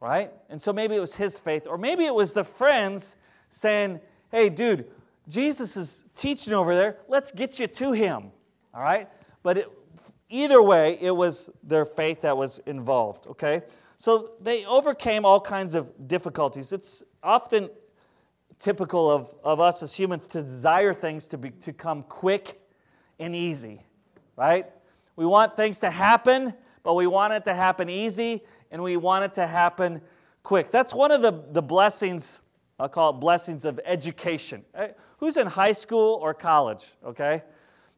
Right? 0.00 0.32
And 0.48 0.60
so 0.60 0.72
maybe 0.72 0.94
it 0.94 1.00
was 1.00 1.14
his 1.14 1.38
faith, 1.38 1.66
or 1.66 1.76
maybe 1.76 2.04
it 2.04 2.14
was 2.14 2.34
the 2.34 2.44
friends 2.44 3.16
saying, 3.50 4.00
Hey, 4.30 4.48
dude, 4.48 4.86
Jesus 5.28 5.76
is 5.76 6.04
teaching 6.14 6.52
over 6.52 6.74
there. 6.74 6.98
Let's 7.08 7.30
get 7.30 7.58
you 7.58 7.66
to 7.66 7.92
him. 7.92 8.30
All 8.74 8.82
right? 8.82 9.08
But 9.42 9.58
it, 9.58 9.70
either 10.28 10.62
way, 10.62 10.98
it 11.00 11.10
was 11.10 11.50
their 11.62 11.84
faith 11.84 12.22
that 12.22 12.36
was 12.36 12.58
involved. 12.60 13.26
Okay? 13.26 13.62
So 13.96 14.32
they 14.40 14.64
overcame 14.64 15.24
all 15.24 15.40
kinds 15.40 15.74
of 15.74 16.08
difficulties. 16.08 16.72
It's 16.72 17.02
often 17.22 17.68
typical 18.58 19.10
of, 19.10 19.34
of 19.42 19.58
us 19.58 19.82
as 19.82 19.94
humans 19.94 20.26
to 20.28 20.42
desire 20.42 20.92
things 20.92 21.26
to, 21.28 21.38
be, 21.38 21.50
to 21.50 21.72
come 21.72 22.02
quick 22.02 22.60
and 23.18 23.34
easy, 23.34 23.84
right? 24.36 24.66
We 25.20 25.26
want 25.26 25.54
things 25.54 25.80
to 25.80 25.90
happen, 25.90 26.54
but 26.82 26.94
we 26.94 27.06
want 27.06 27.34
it 27.34 27.44
to 27.44 27.52
happen 27.52 27.90
easy 27.90 28.42
and 28.70 28.82
we 28.82 28.96
want 28.96 29.22
it 29.22 29.34
to 29.34 29.46
happen 29.46 30.00
quick. 30.42 30.70
That's 30.70 30.94
one 30.94 31.10
of 31.10 31.20
the, 31.20 31.44
the 31.52 31.60
blessings 31.60 32.40
I'll 32.78 32.88
call 32.88 33.10
it 33.10 33.20
blessings 33.20 33.66
of 33.66 33.78
education. 33.84 34.64
Who's 35.18 35.36
in 35.36 35.46
high 35.46 35.72
school 35.72 36.18
or 36.22 36.32
college, 36.32 36.94
okay? 37.04 37.42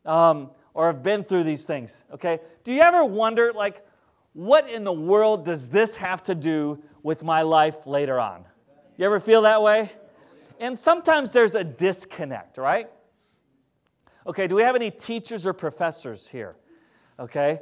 Um, 0.04 0.50
or 0.74 0.88
have 0.88 1.04
been 1.04 1.22
through 1.22 1.44
these 1.44 1.64
things, 1.64 2.02
okay? 2.12 2.40
Do 2.64 2.72
you 2.72 2.80
ever 2.80 3.04
wonder, 3.04 3.52
like, 3.52 3.86
what 4.32 4.68
in 4.68 4.82
the 4.82 4.92
world 4.92 5.44
does 5.44 5.70
this 5.70 5.94
have 5.94 6.24
to 6.24 6.34
do 6.34 6.82
with 7.04 7.22
my 7.22 7.42
life 7.42 7.86
later 7.86 8.18
on? 8.18 8.44
You 8.96 9.06
ever 9.06 9.20
feel 9.20 9.42
that 9.42 9.62
way? 9.62 9.92
And 10.58 10.76
sometimes 10.76 11.30
there's 11.30 11.54
a 11.54 11.62
disconnect, 11.62 12.58
right? 12.58 12.90
Okay, 14.26 14.48
do 14.48 14.56
we 14.56 14.62
have 14.62 14.74
any 14.74 14.90
teachers 14.90 15.46
or 15.46 15.52
professors 15.52 16.26
here? 16.26 16.56
Okay. 17.18 17.60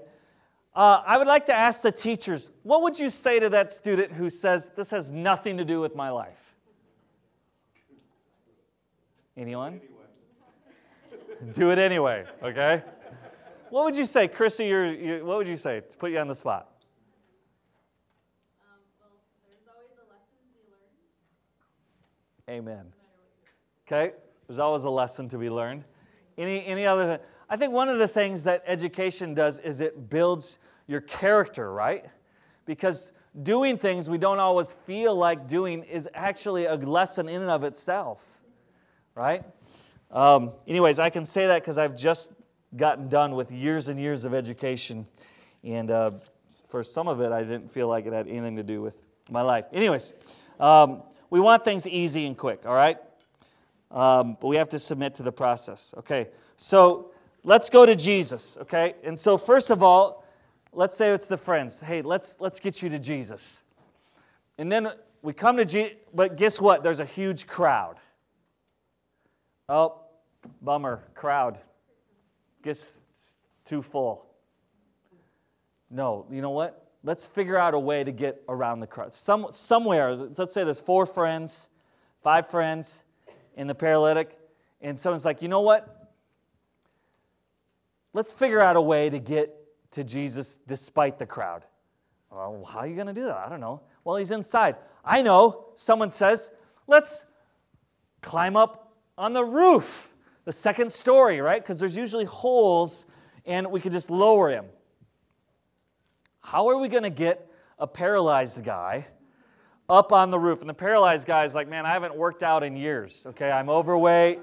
Uh, 0.75 1.03
I 1.05 1.19
would 1.19 1.27
like 1.27 1.47
to 1.47 1.55
ask 1.55 1.83
the 1.83 1.91
teachers, 1.91 2.51
what 2.63 2.83
would 2.83 2.99
you 2.99 3.09
say 3.09 3.41
to 3.41 3.49
that 3.51 3.71
student 3.71 4.13
who 4.13 4.31
says, 4.31 4.71
This 4.77 4.91
has 4.91 5.11
nothing 5.11 5.57
to 5.57 5.65
do 5.65 5.81
with 5.81 5.97
my 5.97 6.11
life? 6.11 6.55
Anyone? 9.37 9.81
Do 11.53 11.71
it 11.71 11.79
anyway, 11.79 12.27
okay? 12.43 12.83
What 13.71 13.85
would 13.85 13.97
you 13.97 14.05
say, 14.05 14.29
Chrissy? 14.29 14.67
You're, 14.67 14.93
you, 14.93 15.25
what 15.25 15.39
would 15.39 15.49
you 15.49 15.57
say 15.57 15.81
to 15.81 15.97
put 15.97 16.11
you 16.11 16.19
on 16.19 16.29
the 16.29 16.35
spot? 16.35 16.69
Um, 18.63 19.11
Amen. 22.49 22.85
Okay, 23.87 24.13
there's 24.47 24.59
always 24.59 24.85
a 24.85 24.91
lesson 24.91 25.29
to 25.31 25.39
be 25.39 25.49
learned. 25.49 25.85
Any, 26.37 26.65
any 26.67 26.85
other? 26.85 27.21
I 27.51 27.59
think 27.59 27.75
one 27.75 27.91
of 27.91 27.99
the 27.99 28.09
things 28.09 28.45
that 28.45 28.63
education 28.67 29.35
does 29.35 29.59
is 29.59 29.81
it 29.81 30.09
builds 30.09 30.59
your 30.87 31.03
character, 31.03 31.73
right? 31.73 32.07
Because 32.65 33.13
doing 33.43 33.77
things 33.77 34.09
we 34.09 34.17
don't 34.17 34.39
always 34.39 34.73
feel 34.73 35.15
like 35.15 35.47
doing 35.47 35.83
is 35.83 36.09
actually 36.15 36.65
a 36.65 36.77
lesson 36.77 37.29
in 37.29 37.43
and 37.43 37.51
of 37.51 37.65
itself 37.65 38.41
right? 39.15 39.45
Um, 40.11 40.53
anyways, 40.67 40.99
I 40.99 41.11
can 41.11 41.25
say 41.25 41.47
that 41.49 41.63
because 41.63 41.79
I've 41.79 41.97
just 41.97 42.33
gotten 42.77 43.09
done 43.09 43.35
with 43.35 43.53
years 43.53 43.89
and 43.89 43.99
years 44.01 44.25
of 44.25 44.35
education. 44.35 45.07
And 45.63 45.91
uh, 45.91 46.13
for 46.69 46.83
some 46.83 47.09
of 47.09 47.21
it, 47.21 47.33
I 47.33 47.43
didn't 47.43 47.71
feel 47.71 47.89
like 47.89 48.07
it 48.07 48.13
had 48.13 48.29
anything 48.29 48.57
to 48.57 48.63
do 48.63 48.81
with 48.81 48.97
my 49.31 49.43
life. 49.43 49.67
Anyways, 49.73 50.13
um, 50.59 51.03
we 51.29 51.41
want 51.41 51.65
things 51.65 51.87
easy 51.87 52.27
and 52.27 52.37
quick, 52.37 52.65
all 52.67 52.75
right? 52.75 52.97
Um, 53.91 54.37
but 54.41 54.49
we 54.49 54.57
have 54.57 54.69
to 54.71 54.79
submit 54.79 55.15
to 55.15 55.23
the 55.23 55.33
process. 55.33 55.93
Okay, 55.99 56.29
so 56.57 57.11
let's 57.45 57.71
go 57.71 57.87
to 57.87 57.95
Jesus, 57.95 58.59
okay? 58.63 58.95
And 59.05 59.19
so, 59.19 59.39
first 59.39 59.71
of 59.71 59.83
all, 59.83 60.25
let's 60.73 60.97
say 60.97 61.11
it's 61.11 61.27
the 61.27 61.37
friends. 61.37 61.81
Hey, 61.81 62.03
let's, 62.03 62.37
let's 62.41 62.61
get 62.61 62.83
you 62.83 62.89
to 62.91 62.99
Jesus. 62.99 63.63
And 64.59 64.71
then 64.71 64.89
we 65.23 65.33
come 65.33 65.57
to 65.57 65.65
Jesus, 65.65 65.97
but 66.15 66.37
guess 66.37 66.61
what? 66.61 66.83
There's 66.83 67.01
a 67.01 67.05
huge 67.05 67.47
crowd. 67.47 67.97
Oh, 69.69 70.01
bummer, 70.61 71.05
crowd. 71.15 71.59
Guess 72.63 73.45
too 73.65 73.83
full. 73.83 74.27
No, 75.91 76.27
you 76.31 76.43
know 76.43 76.51
what? 76.51 76.87
Let's 77.03 77.25
figure 77.25 77.57
out 77.57 77.75
a 77.75 77.79
way 77.79 78.05
to 78.05 78.13
get 78.13 78.43
around 78.49 78.81
the 78.81 78.87
crowd. 78.87 79.13
Some, 79.13 79.47
somewhere, 79.51 80.15
let's 80.15 80.53
say 80.53 80.65
there's 80.65 80.81
four 80.81 81.07
friends, 81.07 81.69
five 82.23 82.49
friends 82.49 83.05
in 83.57 83.67
the 83.67 83.75
paralytic, 83.75 84.39
and 84.81 84.99
someone's 84.99 85.25
like, 85.25 85.43
you 85.43 85.49
know 85.49 85.63
what? 85.63 86.00
Let's 88.13 88.33
figure 88.33 88.61
out 88.61 88.77
a 88.77 88.81
way 88.81 89.09
to 89.11 89.19
get 89.19 89.55
to 89.93 90.05
Jesus 90.05 90.57
despite 90.57 91.19
the 91.19 91.27
crowd. 91.27 91.65
Well, 92.31 92.65
how 92.65 92.81
are 92.81 92.87
you 92.87 92.95
going 92.95 93.09
to 93.09 93.13
do 93.13 93.25
that? 93.25 93.37
I 93.37 93.49
don't 93.49 93.61
know. 93.61 93.83
Well, 94.05 94.17
he's 94.17 94.31
inside. 94.31 94.77
I 95.05 95.23
know. 95.23 95.67
Someone 95.75 96.11
says, 96.11 96.53
let's 96.87 97.25
climb 98.21 98.57
up 98.57 98.95
on 99.19 99.33
the 99.33 99.45
roof, 99.45 100.15
the 100.45 100.53
second 100.53 100.91
story, 100.91 101.41
right? 101.41 101.63
Because 101.63 101.81
there's 101.81 101.97
usually 101.97 102.25
holes 102.25 103.07
and 103.47 103.71
we 103.71 103.81
could 103.81 103.93
just 103.93 104.11
lower 104.11 104.51
him. 104.51 104.67
How 106.41 106.69
are 106.69 106.79
we 106.79 106.89
going 106.89 107.03
to 107.03 107.11
get 107.11 107.51
a 107.79 107.87
paralyzed 107.87 108.65
guy 108.65 109.07
up 109.89 110.13
on 110.13 110.31
the 110.31 110.39
roof? 110.39 110.61
And 110.61 110.69
the 110.69 110.75
paralyzed 110.75 111.27
guy 111.27 111.45
is 111.45 111.55
like, 111.55 111.69
man, 111.69 111.85
I 111.85 111.91
haven't 111.91 112.15
worked 112.15 112.43
out 112.43 112.63
in 112.63 112.77
years, 112.77 113.27
okay? 113.31 113.51
I'm 113.51 113.69
overweight. 113.69 114.41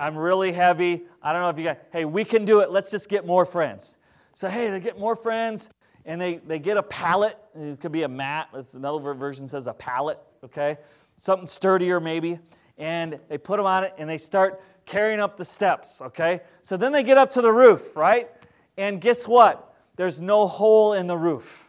I'm 0.00 0.16
really 0.18 0.50
heavy. 0.52 1.02
I 1.22 1.32
don't 1.32 1.42
know 1.42 1.50
if 1.50 1.58
you 1.58 1.64
got, 1.64 1.78
hey, 1.92 2.04
we 2.04 2.24
can 2.24 2.44
do 2.44 2.60
it. 2.60 2.72
Let's 2.72 2.90
just 2.90 3.08
get 3.08 3.24
more 3.26 3.44
friends. 3.44 3.98
So, 4.32 4.48
hey, 4.48 4.70
they 4.70 4.80
get 4.80 4.98
more 4.98 5.14
friends 5.14 5.70
and 6.04 6.20
they, 6.20 6.36
they 6.38 6.58
get 6.58 6.76
a 6.76 6.82
pallet. 6.82 7.38
It 7.54 7.78
could 7.80 7.92
be 7.92 8.02
a 8.02 8.08
mat. 8.08 8.48
Another 8.72 9.14
version 9.14 9.46
says 9.46 9.66
a 9.68 9.74
pallet, 9.74 10.18
okay? 10.42 10.78
Something 11.16 11.46
sturdier, 11.46 12.00
maybe 12.00 12.40
and 12.80 13.20
they 13.28 13.38
put 13.38 13.58
them 13.58 13.66
on 13.66 13.84
it 13.84 13.94
and 13.98 14.10
they 14.10 14.18
start 14.18 14.60
carrying 14.86 15.20
up 15.20 15.36
the 15.36 15.44
steps, 15.44 16.00
okay? 16.00 16.40
So 16.62 16.76
then 16.76 16.90
they 16.90 17.04
get 17.04 17.18
up 17.18 17.30
to 17.32 17.42
the 17.42 17.52
roof, 17.52 17.94
right? 17.94 18.28
And 18.76 19.00
guess 19.00 19.28
what? 19.28 19.76
There's 19.96 20.20
no 20.20 20.48
hole 20.48 20.94
in 20.94 21.06
the 21.06 21.16
roof. 21.16 21.68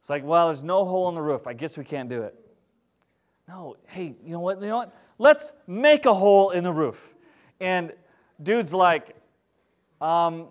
It's 0.00 0.10
like, 0.10 0.24
well, 0.24 0.48
there's 0.48 0.64
no 0.64 0.84
hole 0.84 1.08
in 1.08 1.14
the 1.14 1.22
roof. 1.22 1.46
I 1.46 1.52
guess 1.52 1.78
we 1.78 1.84
can't 1.84 2.08
do 2.08 2.22
it. 2.22 2.34
No, 3.46 3.76
hey, 3.86 4.16
you 4.24 4.32
know 4.32 4.40
what? 4.40 4.60
You 4.60 4.68
know 4.68 4.78
what? 4.78 4.96
Let's 5.18 5.52
make 5.66 6.06
a 6.06 6.14
hole 6.14 6.50
in 6.50 6.64
the 6.64 6.72
roof. 6.72 7.14
And 7.60 7.92
dude's 8.42 8.72
like, 8.72 9.14
um, 10.00 10.48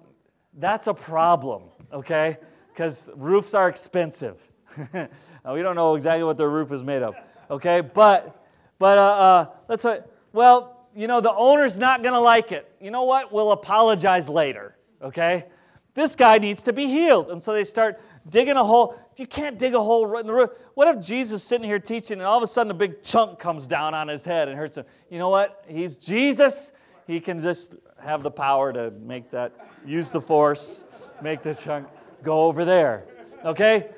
that's 0.54 0.88
a 0.88 0.94
problem, 0.94 1.64
okay? 1.92 2.38
Because 2.70 3.10
roofs 3.16 3.54
are 3.54 3.68
expensive. 3.68 4.42
we 4.94 5.62
don't 5.62 5.76
know 5.76 5.96
exactly 5.96 6.24
what 6.24 6.38
their 6.38 6.50
roof 6.50 6.72
is 6.72 6.84
made 6.84 7.02
of, 7.02 7.16
okay? 7.50 7.82
But 7.82 8.36
but 8.80 8.98
uh, 8.98 9.02
uh, 9.02 9.46
let's 9.68 9.84
say, 9.84 10.00
well, 10.32 10.88
you 10.96 11.08
know, 11.08 11.22
the 11.22 11.34
owner's 11.34 11.78
not 11.78 12.02
going 12.02 12.14
to 12.14 12.20
like 12.20 12.52
it. 12.52 12.72
You 12.82 12.92
know 12.92 13.04
what? 13.04 13.32
We'll 13.32 13.52
apologize 13.52 14.30
later, 14.30 14.76
okay? 15.02 15.46
This 15.94 16.16
guy 16.16 16.38
needs 16.38 16.64
to 16.64 16.74
be 16.74 16.88
healed. 16.88 17.30
And 17.30 17.42
so 17.42 17.54
they 17.54 17.66
start 17.66 18.00
digging 18.30 18.56
a 18.56 18.64
hole. 18.64 18.98
You 19.18 19.28
can't 19.28 19.60
dig 19.60 19.76
a 19.76 19.82
hole 19.82 20.08
right 20.08 20.22
in 20.22 20.28
the 20.28 20.34
roof. 20.34 20.52
What 20.76 20.88
if 20.88 21.06
Jesus 21.06 21.42
is 21.42 21.48
sitting 21.48 21.68
here 21.68 21.80
teaching 21.80 22.20
and 22.20 22.26
all 22.26 22.38
of 22.38 22.44
a 22.44 22.48
sudden 22.48 22.72
a 22.72 22.76
big 22.76 23.04
chunk 23.04 23.38
comes 23.38 23.68
down 23.68 23.94
on 23.94 24.08
his 24.08 24.24
head 24.24 24.48
and 24.48 24.58
hurts 24.58 24.78
him? 24.78 24.86
You 25.10 25.20
know 25.20 25.30
what? 25.30 25.66
He's 25.68 25.98
Jesus. 25.98 26.72
He 27.10 27.20
can 27.20 27.40
just 27.40 27.76
have 28.00 28.22
the 28.22 28.30
power 28.30 28.72
to 28.72 28.92
make 28.92 29.32
that, 29.32 29.52
use 29.84 30.12
the 30.12 30.22
force, 30.22 30.84
make 31.24 31.42
this 31.42 31.60
chunk 31.64 31.88
go 32.22 32.44
over 32.44 32.64
there. 32.64 33.06
Okay? 33.44 33.90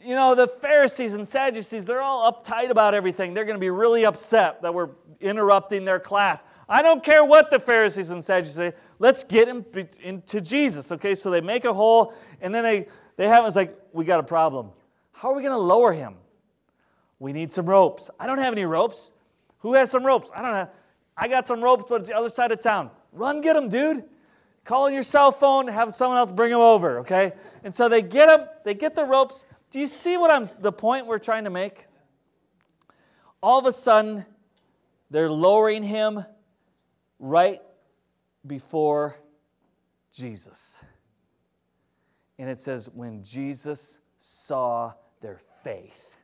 You 0.00 0.14
know, 0.14 0.36
the 0.36 0.46
Pharisees 0.46 1.14
and 1.14 1.26
Sadducees, 1.26 1.84
they're 1.84 2.00
all 2.00 2.32
uptight 2.32 2.70
about 2.70 2.94
everything. 2.94 3.34
They're 3.34 3.44
going 3.44 3.56
to 3.56 3.60
be 3.60 3.70
really 3.70 4.04
upset 4.04 4.62
that 4.62 4.72
we're 4.72 4.90
interrupting 5.18 5.84
their 5.84 5.98
class. 5.98 6.44
I 6.68 6.80
don't 6.80 7.02
care 7.02 7.24
what 7.24 7.50
the 7.50 7.58
Pharisees 7.58 8.10
and 8.10 8.24
Sadducees 8.24 8.54
say. 8.54 8.72
Let's 9.00 9.24
get 9.24 9.48
him 9.48 9.66
into 10.00 10.40
Jesus. 10.40 10.92
Okay, 10.92 11.16
so 11.16 11.28
they 11.28 11.40
make 11.40 11.64
a 11.64 11.72
hole, 11.72 12.14
and 12.40 12.54
then 12.54 12.62
they, 12.62 12.86
they 13.16 13.26
have 13.26 13.44
it's 13.46 13.56
like, 13.56 13.76
we 13.92 14.04
got 14.04 14.20
a 14.20 14.22
problem. 14.22 14.70
How 15.10 15.30
are 15.30 15.34
we 15.34 15.42
going 15.42 15.54
to 15.54 15.58
lower 15.58 15.92
him? 15.92 16.14
We 17.18 17.32
need 17.32 17.50
some 17.50 17.66
ropes. 17.66 18.10
I 18.20 18.28
don't 18.28 18.38
have 18.38 18.52
any 18.52 18.64
ropes. 18.64 19.10
Who 19.58 19.74
has 19.74 19.90
some 19.90 20.06
ropes? 20.06 20.30
I 20.36 20.40
don't 20.40 20.52
know. 20.52 20.68
I 21.20 21.28
got 21.28 21.46
some 21.46 21.62
ropes, 21.62 21.84
but 21.88 22.00
it's 22.00 22.08
the 22.08 22.16
other 22.16 22.30
side 22.30 22.50
of 22.50 22.60
town. 22.60 22.90
Run, 23.12 23.42
get 23.42 23.52
them, 23.52 23.68
dude. 23.68 24.04
Call 24.64 24.90
your 24.90 25.02
cell 25.02 25.32
phone, 25.32 25.68
have 25.68 25.92
someone 25.92 26.16
else 26.16 26.32
bring 26.32 26.50
them 26.50 26.60
over, 26.60 27.00
okay? 27.00 27.32
And 27.62 27.74
so 27.74 27.88
they 27.88 28.00
get 28.00 28.26
them, 28.26 28.48
they 28.64 28.74
get 28.74 28.94
the 28.94 29.04
ropes. 29.04 29.44
Do 29.70 29.78
you 29.80 29.86
see 29.86 30.16
what 30.16 30.30
I'm 30.30 30.48
the 30.60 30.72
point 30.72 31.06
we're 31.06 31.18
trying 31.18 31.44
to 31.44 31.50
make? 31.50 31.86
All 33.42 33.58
of 33.58 33.66
a 33.66 33.72
sudden, 33.72 34.24
they're 35.10 35.30
lowering 35.30 35.82
him 35.82 36.24
right 37.18 37.60
before 38.46 39.16
Jesus. 40.12 40.82
And 42.38 42.48
it 42.48 42.60
says, 42.60 42.88
when 42.88 43.22
Jesus 43.22 43.98
saw 44.18 44.94
their 45.20 45.38
faith. 45.62 46.16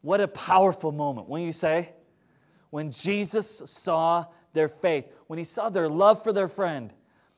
What 0.00 0.20
a 0.20 0.28
powerful 0.28 0.90
moment, 0.92 1.28
when 1.28 1.42
you 1.42 1.52
say? 1.52 1.92
When 2.74 2.90
Jesus 2.90 3.62
saw 3.66 4.26
their 4.52 4.68
faith, 4.68 5.06
when 5.28 5.38
he 5.38 5.44
saw 5.44 5.68
their 5.68 5.88
love 5.88 6.24
for 6.24 6.32
their 6.32 6.48
friend, 6.48 6.92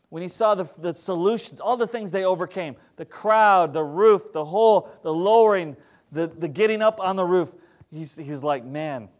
when 0.08 0.22
he 0.22 0.28
saw 0.28 0.54
the, 0.54 0.66
the 0.78 0.94
solutions, 0.94 1.60
all 1.60 1.76
the 1.76 1.86
things 1.86 2.10
they 2.10 2.24
overcame 2.24 2.74
the 2.96 3.04
crowd, 3.04 3.74
the 3.74 3.84
roof, 3.84 4.32
the 4.32 4.46
hole, 4.46 4.88
the 5.02 5.12
lowering, 5.12 5.76
the, 6.10 6.26
the 6.26 6.48
getting 6.48 6.80
up 6.80 7.00
on 7.00 7.16
the 7.16 7.24
roof 7.26 7.54
he's, 7.90 8.16
he's 8.16 8.42
like, 8.42 8.64
man, 8.64 9.10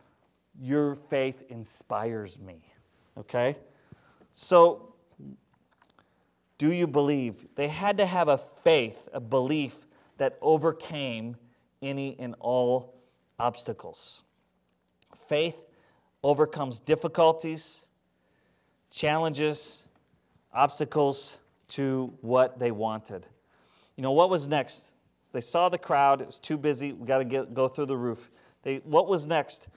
your 0.58 0.94
faith 0.94 1.44
inspires 1.50 2.38
me. 2.40 2.62
Okay? 3.18 3.58
So, 4.32 4.94
do 6.56 6.72
you 6.72 6.86
believe? 6.86 7.44
They 7.56 7.68
had 7.68 7.98
to 7.98 8.06
have 8.06 8.28
a 8.28 8.38
faith, 8.38 9.06
a 9.12 9.20
belief 9.20 9.86
that 10.16 10.38
overcame 10.40 11.36
any 11.82 12.16
and 12.18 12.34
all 12.40 12.94
obstacles. 13.38 14.22
Faith 15.28 15.65
overcomes 16.26 16.80
difficulties, 16.80 17.86
challenges, 18.90 19.86
obstacles 20.52 21.38
to 21.68 22.12
what 22.20 22.58
they 22.58 22.70
wanted. 22.70 23.26
You 23.96 24.02
know, 24.02 24.12
what 24.12 24.30
was 24.30 24.48
next? 24.48 24.92
They 25.32 25.40
saw 25.40 25.68
the 25.68 25.78
crowd, 25.78 26.20
it 26.20 26.26
was 26.26 26.38
too 26.38 26.56
busy, 26.56 26.92
we 26.92 27.06
got 27.06 27.18
to 27.18 27.46
go 27.46 27.68
through 27.68 27.86
the 27.86 27.96
roof. 27.96 28.30
They, 28.62 28.76
what 28.78 29.06
was 29.06 29.26
next? 29.26 29.68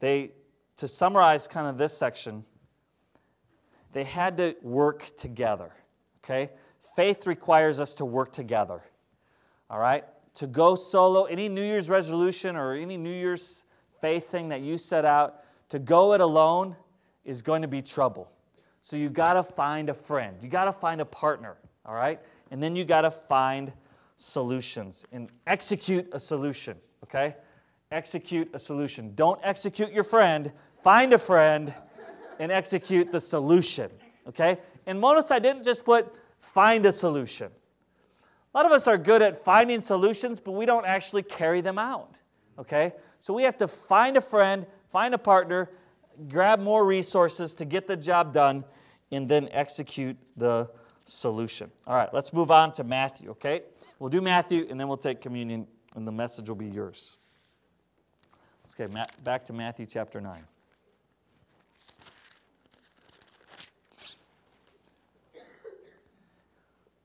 They, 0.00 0.32
to 0.76 0.86
summarize 0.86 1.48
kind 1.48 1.66
of 1.66 1.78
this 1.78 1.96
section, 1.96 2.44
they 3.92 4.04
had 4.04 4.36
to 4.36 4.54
work 4.62 5.16
together. 5.16 5.72
Okay? 6.22 6.50
Faith 6.94 7.26
requires 7.26 7.80
us 7.80 7.94
to 7.96 8.04
work 8.04 8.32
together. 8.32 8.82
All 9.70 9.78
right? 9.78 10.04
to 10.38 10.46
go 10.46 10.76
solo, 10.76 11.24
any 11.24 11.48
New 11.48 11.64
Year's 11.64 11.90
resolution 11.90 12.54
or 12.54 12.72
any 12.74 12.96
New 12.96 13.12
Year's 13.12 13.64
faith 14.00 14.30
thing 14.30 14.50
that 14.50 14.60
you 14.60 14.78
set 14.78 15.04
out, 15.04 15.42
to 15.68 15.78
go 15.78 16.14
it 16.14 16.20
alone 16.20 16.76
is 17.24 17.42
going 17.42 17.62
to 17.62 17.68
be 17.68 17.82
trouble. 17.82 18.30
So 18.80 18.96
you 18.96 19.10
got 19.10 19.34
to 19.34 19.42
find 19.42 19.90
a 19.90 19.94
friend. 19.94 20.36
You 20.40 20.48
got 20.48 20.64
to 20.64 20.72
find 20.72 21.00
a 21.00 21.04
partner, 21.04 21.56
all 21.84 21.94
right? 21.94 22.20
And 22.50 22.62
then 22.62 22.74
you 22.76 22.84
got 22.84 23.02
to 23.02 23.10
find 23.10 23.72
solutions 24.16 25.06
and 25.12 25.28
execute 25.46 26.08
a 26.12 26.20
solution, 26.20 26.76
okay? 27.04 27.36
Execute 27.90 28.48
a 28.54 28.58
solution. 28.58 29.14
Don't 29.14 29.40
execute 29.42 29.92
your 29.92 30.04
friend, 30.04 30.50
find 30.82 31.12
a 31.12 31.18
friend 31.18 31.74
and 32.38 32.50
execute 32.50 33.12
the 33.12 33.20
solution, 33.20 33.90
okay? 34.26 34.58
And 34.86 35.00
notice 35.00 35.30
I 35.30 35.38
didn't 35.38 35.64
just 35.64 35.84
put 35.84 36.12
find 36.40 36.86
a 36.86 36.92
solution. 36.92 37.50
A 38.54 38.56
lot 38.56 38.66
of 38.66 38.72
us 38.72 38.86
are 38.86 38.96
good 38.96 39.22
at 39.22 39.36
finding 39.36 39.80
solutions, 39.80 40.40
but 40.40 40.52
we 40.52 40.64
don't 40.64 40.86
actually 40.86 41.22
carry 41.22 41.60
them 41.60 41.78
out. 41.78 42.18
Okay? 42.58 42.92
So 43.20 43.34
we 43.34 43.42
have 43.42 43.56
to 43.58 43.68
find 43.68 44.16
a 44.16 44.20
friend, 44.20 44.66
find 44.90 45.14
a 45.14 45.18
partner, 45.18 45.70
grab 46.28 46.60
more 46.60 46.84
resources 46.84 47.54
to 47.54 47.64
get 47.64 47.86
the 47.86 47.96
job 47.96 48.32
done, 48.32 48.64
and 49.10 49.28
then 49.28 49.48
execute 49.52 50.16
the 50.36 50.70
solution. 51.04 51.70
All 51.86 51.94
right, 51.94 52.12
let's 52.12 52.32
move 52.32 52.50
on 52.50 52.72
to 52.72 52.84
Matthew, 52.84 53.30
okay? 53.30 53.62
We'll 53.98 54.10
do 54.10 54.20
Matthew, 54.20 54.66
and 54.68 54.78
then 54.78 54.88
we'll 54.88 54.96
take 54.96 55.20
communion, 55.20 55.66
and 55.96 56.06
the 56.06 56.12
message 56.12 56.48
will 56.48 56.56
be 56.56 56.66
yours. 56.66 57.16
Let's 58.62 58.74
get 58.74 59.24
back 59.24 59.44
to 59.46 59.52
Matthew 59.52 59.86
chapter 59.86 60.20
9. 60.20 60.44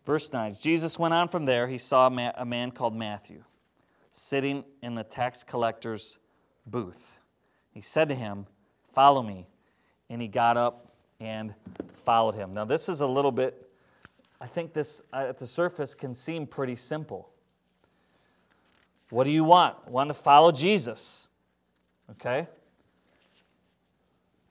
Verse 0.06 0.34
9 0.34 0.56
Jesus 0.60 1.00
went 1.00 1.14
on 1.14 1.30
from 1.30 1.46
there. 1.46 1.66
He 1.66 1.78
saw 1.78 2.08
a 2.08 2.46
man 2.46 2.72
called 2.72 2.94
Matthew 2.94 3.44
sitting 4.12 4.66
in 4.82 4.96
the 4.96 5.04
tax 5.04 5.44
collector's 5.44 6.20
booth. 6.66 7.20
He 7.74 7.82
said 7.82 8.10
to 8.10 8.16
him, 8.16 8.46
Follow 8.94 9.24
me. 9.24 9.48
And 10.10 10.22
he 10.22 10.28
got 10.28 10.58
up 10.58 10.92
and 11.20 11.54
followed 11.96 12.36
him. 12.36 12.54
Now, 12.54 12.66
this 12.66 12.90
is 12.90 13.02
a 13.02 13.08
little 13.08 13.32
bit, 13.32 13.70
I 14.40 14.46
think 14.46 14.74
this 14.74 15.02
uh, 15.12 15.26
at 15.30 15.38
the 15.38 15.48
surface 15.48 15.96
can 15.96 16.14
seem 16.14 16.46
pretty 16.46 16.76
simple. 16.76 17.30
What 19.10 19.24
do 19.24 19.32
you 19.32 19.44
want? 19.44 19.90
Want 19.90 20.10
to 20.10 20.14
follow 20.14 20.52
Jesus. 20.52 21.28
Okay? 22.12 22.48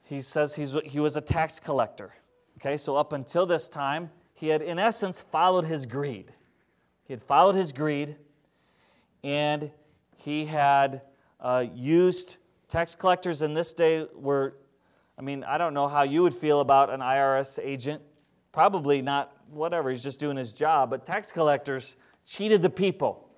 He 0.03 0.21
says 0.21 0.55
he's, 0.55 0.75
he 0.85 0.99
was 0.99 1.15
a 1.15 1.21
tax 1.21 1.59
collector. 1.59 2.13
Okay, 2.59 2.77
so 2.77 2.95
up 2.95 3.13
until 3.13 3.45
this 3.45 3.67
time, 3.67 4.09
he 4.33 4.47
had, 4.47 4.61
in 4.61 4.79
essence, 4.79 5.21
followed 5.21 5.65
his 5.65 5.85
greed. 5.85 6.31
He 7.05 7.13
had 7.13 7.21
followed 7.21 7.55
his 7.55 7.71
greed, 7.71 8.15
and 9.23 9.69
he 10.17 10.45
had 10.45 11.01
uh, 11.39 11.65
used 11.73 12.37
tax 12.73 12.95
collectors 12.95 13.43
in 13.43 13.53
this 13.53 13.71
day 13.71 14.07
were, 14.15 14.55
I 15.19 15.21
mean, 15.21 15.43
I 15.43 15.59
don't 15.59 15.75
know 15.75 15.87
how 15.87 16.01
you 16.01 16.23
would 16.23 16.33
feel 16.33 16.59
about 16.59 16.89
an 16.89 17.01
IRS 17.01 17.59
agent. 17.61 18.01
Probably 18.51 18.99
not, 18.99 19.31
whatever, 19.51 19.91
he's 19.91 20.01
just 20.01 20.19
doing 20.19 20.35
his 20.35 20.51
job. 20.51 20.89
But 20.89 21.05
tax 21.05 21.31
collectors 21.31 21.97
cheated 22.25 22.63
the 22.63 22.71
people. 22.71 23.29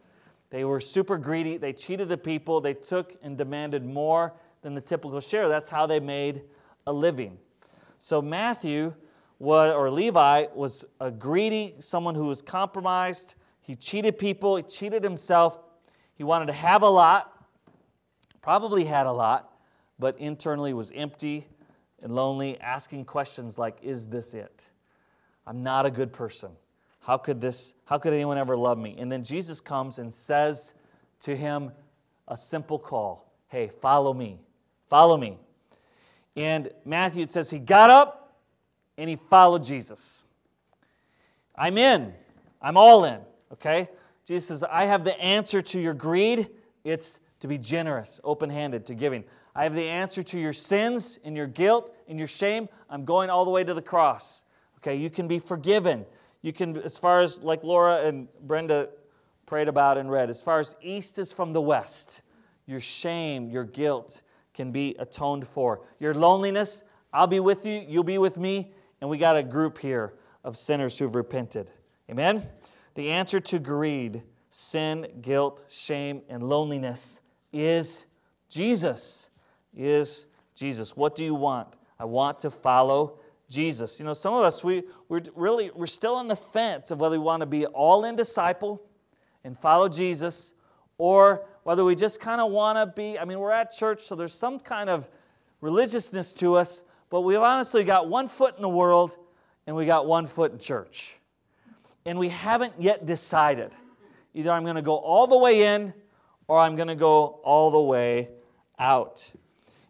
They 0.52 0.64
were 0.64 0.80
super 0.80 1.18
greedy. 1.18 1.58
They 1.58 1.74
cheated 1.74 2.08
the 2.08 2.18
people. 2.18 2.62
They 2.62 2.74
took 2.74 3.18
and 3.24 3.38
demanded 3.38 3.86
more 3.86 4.32
than 4.62 4.74
the 4.74 4.80
typical 4.80 5.20
share. 5.20 5.50
That's 5.50 5.68
how 5.68 5.86
they 5.86 6.00
made 6.00 6.44
a 6.88 6.94
living. 6.94 7.38
So 7.98 8.22
Matthew 8.22 8.94
was, 9.40 9.74
or 9.74 9.92
Levi 9.92 10.46
was 10.54 10.86
a 11.02 11.12
greedy, 11.12 11.76
someone 11.80 12.16
who 12.16 12.28
was 12.28 12.42
compromised. 12.42 13.36
He 13.60 13.76
cheated 13.76 14.18
people, 14.18 14.56
he 14.56 14.64
cheated 14.64 15.04
himself. 15.04 15.60
He 16.14 16.24
wanted 16.24 16.46
to 16.46 16.54
have 16.54 16.84
a 16.84 16.90
lot, 16.90 17.35
probably 18.46 18.86
had 18.86 19.08
a 19.08 19.12
lot, 19.12 19.52
but 19.98 20.16
internally 20.20 20.72
was 20.72 20.92
empty 20.94 21.48
and 22.04 22.14
lonely, 22.14 22.62
asking 22.62 23.04
questions 23.04 23.58
like, 23.58 23.76
Is 23.82 24.06
this 24.06 24.36
it? 24.36 24.70
I'm 25.48 25.64
not 25.64 25.88
a 25.88 25.90
good 25.90 26.14
person. 26.14 26.52
How 27.02 27.18
could 27.18 27.42
this, 27.42 27.74
how 27.86 27.98
could 27.98 28.14
anyone 28.14 28.38
ever 28.38 28.56
love 28.56 28.78
me? 28.78 28.98
And 29.00 29.12
then 29.12 29.24
Jesus 29.24 29.60
comes 29.60 29.98
and 29.98 30.14
says 30.14 30.76
to 31.22 31.36
him 31.36 31.72
a 32.28 32.38
simple 32.38 32.78
call 32.78 33.34
Hey, 33.48 33.68
follow 33.82 34.14
me. 34.14 34.40
Follow 34.90 35.18
me. 35.18 35.40
And 36.36 36.70
Matthew, 36.86 37.24
it 37.24 37.32
says 37.32 37.50
he 37.50 37.58
got 37.58 37.90
up 37.90 38.38
and 38.96 39.10
he 39.10 39.16
followed 39.16 39.64
Jesus. 39.64 40.28
I'm 41.56 41.80
in. 41.80 42.14
I'm 42.62 42.78
all 42.78 43.06
in. 43.06 43.22
Okay? 43.54 43.90
Jesus 44.24 44.50
says, 44.50 44.64
I 44.64 44.86
have 44.86 45.04
the 45.04 45.20
answer 45.20 45.64
to 45.64 45.82
your 45.82 45.96
greed. 45.96 46.48
It's 46.84 47.20
to 47.40 47.48
be 47.48 47.58
generous, 47.58 48.20
open 48.24 48.50
handed, 48.50 48.86
to 48.88 48.96
giving. 48.96 49.24
I 49.56 49.64
have 49.64 49.74
the 49.74 49.88
answer 49.88 50.24
to 50.24 50.40
your 50.40 50.54
sins 50.54 51.20
and 51.24 51.36
your 51.36 51.48
guilt 51.48 51.96
and 52.08 52.20
your 52.20 52.28
shame. 52.28 52.68
I'm 52.90 53.06
going 53.06 53.30
all 53.30 53.46
the 53.46 53.52
way 53.52 53.64
to 53.64 53.74
the 53.74 53.82
cross. 53.82 54.44
Okay? 54.78 54.96
You 54.96 55.10
can 55.10 55.28
be 55.28 55.40
forgiven. 55.40 56.06
You 56.42 56.54
can, 56.54 56.78
as 56.78 56.98
far 56.98 57.22
as 57.22 57.42
like 57.42 57.64
Laura 57.64 58.04
and 58.06 58.28
Brenda 58.42 58.90
prayed 59.46 59.68
about 59.68 59.98
and 59.98 60.10
read, 60.10 60.30
as 60.30 60.42
far 60.42 60.60
as 60.60 60.76
east 60.82 61.20
is 61.20 61.32
from 61.32 61.54
the 61.54 61.62
west, 61.62 62.22
your 62.66 62.80
shame, 62.80 63.50
your 63.50 63.64
guilt 63.64 64.22
can 64.54 64.72
be 64.72 64.96
atoned 65.00 65.48
for. 65.48 65.82
Your 66.00 66.14
loneliness, 66.14 66.84
I'll 67.14 67.28
be 67.28 67.40
with 67.40 67.66
you, 67.66 67.86
you'll 67.88 68.04
be 68.04 68.18
with 68.18 68.38
me, 68.38 68.74
and 69.02 69.10
we 69.10 69.18
got 69.18 69.36
a 69.36 69.44
group 69.44 69.78
here 69.78 70.14
of 70.44 70.58
sinners 70.58 70.98
who've 70.98 71.14
repented. 71.14 71.72
Amen? 72.10 72.48
The 72.96 73.10
answer 73.10 73.40
to 73.40 73.60
greed, 73.60 74.24
sin, 74.50 75.08
guilt, 75.22 75.66
shame, 75.68 76.22
and 76.30 76.44
loneliness 76.44 77.22
is 77.56 78.06
Jesus. 78.50 79.30
Is 79.76 80.28
Jesus. 80.54 80.96
What 80.96 81.16
do 81.16 81.24
you 81.24 81.34
want? 81.34 81.70
I 81.98 82.06
want 82.06 82.40
to 82.40 82.50
follow 82.52 83.20
Jesus. 83.50 84.00
You 84.00 84.06
know, 84.06 84.14
some 84.14 84.34
of 84.34 84.44
us, 84.44 84.64
we, 84.64 84.84
we're 85.08 85.22
really, 85.36 85.72
we're 85.74 85.86
still 85.88 86.16
on 86.16 86.28
the 86.28 86.36
fence 86.36 86.92
of 86.92 87.00
whether 87.00 87.18
we 87.18 87.24
want 87.24 87.42
to 87.42 87.46
be 87.46 87.66
all 87.66 88.04
in 88.06 88.16
disciple 88.16 88.82
and 89.44 89.58
follow 89.58 89.88
Jesus 89.88 90.52
or 90.98 91.46
whether 91.64 91.84
we 91.84 91.96
just 91.96 92.20
kind 92.20 92.42
of 92.42 92.52
want 92.52 92.78
to 92.78 92.86
be, 92.86 93.18
I 93.18 93.26
mean, 93.26 93.40
we're 93.40 93.52
at 93.52 93.72
church, 93.72 94.04
so 94.04 94.16
there's 94.16 94.34
some 94.34 94.60
kind 94.60 94.90
of 94.90 95.10
religiousness 95.62 96.34
to 96.36 96.56
us, 96.56 96.84
but 97.10 97.22
we've 97.22 97.40
honestly 97.40 97.84
got 97.84 98.10
one 98.10 98.28
foot 98.28 98.56
in 98.56 98.62
the 98.62 98.70
world 98.70 99.18
and 99.68 99.76
we 99.76 99.86
got 99.86 100.06
one 100.06 100.26
foot 100.26 100.52
in 100.52 100.60
church. 100.60 101.18
And 102.06 102.20
we 102.20 102.30
haven't 102.30 102.74
yet 102.80 103.06
decided. 103.06 103.72
Either 104.34 104.52
I'm 104.52 104.64
going 104.64 104.76
to 104.76 104.82
go 104.82 104.96
all 104.96 105.28
the 105.28 105.38
way 105.38 105.64
in 105.64 105.94
or 106.48 106.60
I'm 106.60 106.76
going 106.76 106.88
to 106.88 106.96
go 106.96 107.40
all 107.44 107.72
the 107.72 107.82
way 107.82 108.30
out. 108.78 109.32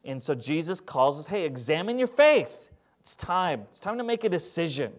And 0.03 0.21
so 0.21 0.35
Jesus 0.35 0.79
calls 0.79 1.19
us 1.19 1.27
hey, 1.27 1.45
examine 1.45 1.97
your 1.97 2.07
faith. 2.07 2.69
It's 2.99 3.15
time. 3.15 3.65
It's 3.69 3.79
time 3.79 3.97
to 3.97 4.03
make 4.03 4.23
a 4.23 4.29
decision. 4.29 4.91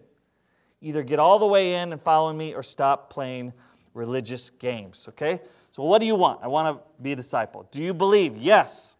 Either 0.81 1.03
get 1.03 1.19
all 1.19 1.39
the 1.39 1.47
way 1.47 1.75
in 1.75 1.91
and 1.91 2.01
follow 2.01 2.31
me 2.31 2.53
or 2.53 2.61
stop 2.61 3.09
playing 3.09 3.51
religious 3.93 4.49
games, 4.49 5.07
okay? 5.09 5.41
So, 5.71 5.83
what 5.83 5.99
do 5.99 6.05
you 6.05 6.15
want? 6.15 6.39
I 6.43 6.47
want 6.47 6.77
to 6.77 6.83
be 7.01 7.13
a 7.13 7.15
disciple. 7.15 7.67
Do 7.71 7.83
you 7.83 7.93
believe? 7.93 8.37
Yes. 8.37 8.97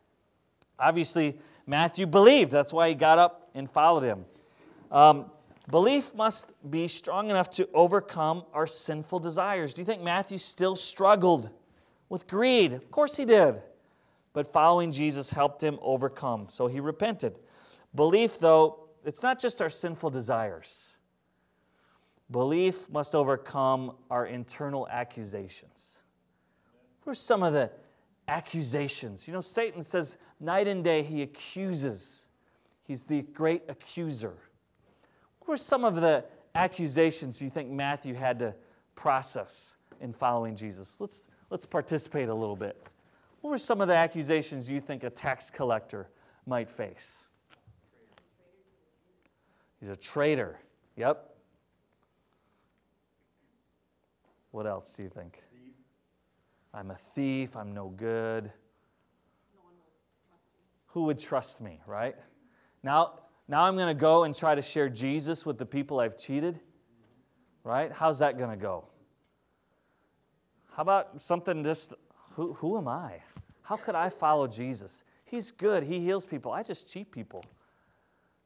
Obviously, 0.79 1.37
Matthew 1.65 2.05
believed. 2.05 2.51
That's 2.51 2.73
why 2.73 2.89
he 2.89 2.95
got 2.95 3.19
up 3.19 3.49
and 3.53 3.69
followed 3.69 4.03
him. 4.03 4.25
Um, 4.91 5.31
belief 5.69 6.13
must 6.15 6.51
be 6.69 6.87
strong 6.87 7.29
enough 7.29 7.49
to 7.51 7.69
overcome 7.73 8.43
our 8.53 8.67
sinful 8.67 9.19
desires. 9.19 9.73
Do 9.73 9.81
you 9.81 9.85
think 9.85 10.01
Matthew 10.01 10.37
still 10.37 10.75
struggled 10.75 11.49
with 12.09 12.27
greed? 12.27 12.73
Of 12.73 12.91
course 12.91 13.17
he 13.17 13.25
did 13.25 13.61
but 14.37 14.53
following 14.53 14.91
Jesus 14.91 15.31
helped 15.31 15.63
him 15.63 15.79
overcome. 15.81 16.45
So 16.49 16.67
he 16.67 16.79
repented. 16.79 17.39
Belief, 17.95 18.37
though, 18.37 18.87
it's 19.03 19.23
not 19.23 19.39
just 19.39 19.63
our 19.63 19.69
sinful 19.69 20.11
desires. 20.11 20.93
Belief 22.29 22.87
must 22.87 23.15
overcome 23.15 23.93
our 24.11 24.27
internal 24.27 24.87
accusations. 24.91 26.03
What 27.01 27.13
are 27.13 27.15
some 27.15 27.41
of 27.41 27.53
the 27.53 27.71
accusations? 28.27 29.27
You 29.27 29.33
know, 29.33 29.41
Satan 29.41 29.81
says 29.81 30.19
night 30.39 30.67
and 30.67 30.83
day 30.83 31.01
he 31.01 31.23
accuses, 31.23 32.27
he's 32.83 33.05
the 33.05 33.23
great 33.23 33.63
accuser. 33.69 34.35
What 35.39 35.55
are 35.55 35.57
some 35.57 35.83
of 35.83 35.95
the 35.95 36.23
accusations 36.53 37.41
you 37.41 37.49
think 37.49 37.71
Matthew 37.71 38.13
had 38.13 38.37
to 38.37 38.53
process 38.93 39.77
in 39.99 40.13
following 40.13 40.55
Jesus? 40.55 41.01
Let's, 41.01 41.23
let's 41.49 41.65
participate 41.65 42.29
a 42.29 42.33
little 42.33 42.55
bit. 42.55 42.81
What 43.41 43.51
were 43.51 43.57
some 43.57 43.81
of 43.81 43.87
the 43.87 43.95
accusations 43.95 44.69
you 44.69 44.81
think 44.81 45.03
a 45.03 45.09
tax 45.09 45.49
collector 45.49 46.09
might 46.45 46.69
face? 46.69 47.27
He's 49.79 49.89
a 49.89 49.95
traitor. 49.95 50.59
Yep. 50.95 51.35
What 54.51 54.65
else 54.65 54.93
do 54.93 55.03
you 55.03 55.09
think? 55.09 55.43
Thief. 55.51 55.73
I'm 56.73 56.89
a 56.89 56.95
thief. 56.95 57.55
I'm 57.55 57.73
no 57.73 57.89
good. 57.89 58.45
No 58.45 59.61
Who 60.87 61.03
would 61.03 61.19
trust 61.19 61.61
me, 61.61 61.79
right? 61.85 62.15
Now, 62.81 63.19
now 63.47 63.63
I'm 63.63 63.75
going 63.75 63.95
to 63.95 63.99
go 63.99 64.23
and 64.23 64.35
try 64.35 64.55
to 64.55 64.61
share 64.61 64.89
Jesus 64.89 65.45
with 65.45 65.57
the 65.57 65.65
people 65.65 65.99
I've 65.99 66.17
cheated, 66.17 66.59
right? 67.63 67.91
How's 67.91 68.19
that 68.19 68.37
going 68.37 68.49
to 68.49 68.57
go? 68.57 68.85
How 70.77 70.83
about 70.83 71.19
something 71.19 71.63
just 71.63 71.95
who, 72.35 72.53
who 72.53 72.77
am 72.77 72.87
I? 72.87 73.13
How 73.63 73.77
could 73.77 73.95
I 73.95 74.09
follow 74.09 74.45
Jesus? 74.45 75.05
He's 75.25 75.49
good. 75.49 75.81
He 75.81 75.99
heals 75.99 76.27
people. 76.27 76.51
I 76.51 76.61
just 76.61 76.87
cheat 76.87 77.11
people. 77.11 77.43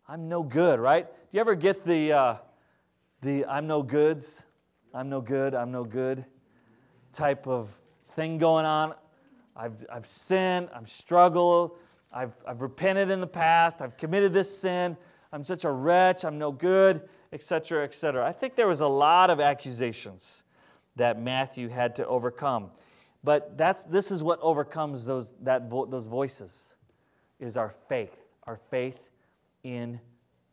I'm 0.07 0.29
no 0.29 0.41
good, 0.41 0.79
right? 0.79 1.05
Do 1.05 1.13
you 1.33 1.41
ever 1.41 1.55
get 1.55 1.83
the, 1.83 2.13
uh, 2.13 2.35
the 3.19 3.45
I'm 3.47 3.67
no 3.67 3.83
goods, 3.83 4.45
I'm 4.93 5.09
no 5.09 5.19
good, 5.19 5.53
I'm 5.53 5.73
no 5.73 5.83
good 5.83 6.23
type 7.11 7.47
of 7.47 7.77
thing 8.11 8.37
going 8.37 8.65
on? 8.65 8.93
I've, 9.57 9.85
I've 9.91 10.05
sinned, 10.05 10.69
I've 10.73 10.87
struggled, 10.87 11.79
I've, 12.13 12.41
I've 12.47 12.61
repented 12.61 13.09
in 13.09 13.19
the 13.19 13.27
past, 13.27 13.81
I've 13.81 13.97
committed 13.97 14.31
this 14.31 14.57
sin, 14.57 14.95
I'm 15.33 15.43
such 15.43 15.65
a 15.65 15.71
wretch, 15.71 16.23
I'm 16.23 16.37
no 16.37 16.53
good, 16.53 17.09
etc., 17.33 17.83
etc. 17.83 18.25
I 18.25 18.31
think 18.31 18.55
there 18.55 18.69
was 18.69 18.79
a 18.79 18.87
lot 18.87 19.29
of 19.29 19.41
accusations 19.41 20.43
that 21.01 21.19
Matthew 21.19 21.67
had 21.67 21.95
to 21.95 22.05
overcome. 22.05 22.69
But 23.23 23.57
that's, 23.57 23.85
this 23.85 24.11
is 24.11 24.21
what 24.21 24.39
overcomes 24.39 25.03
those, 25.03 25.33
that 25.41 25.67
vo- 25.67 25.87
those 25.87 26.05
voices, 26.05 26.75
is 27.39 27.57
our 27.57 27.69
faith, 27.69 28.21
our 28.43 28.57
faith 28.69 29.09
in 29.63 29.99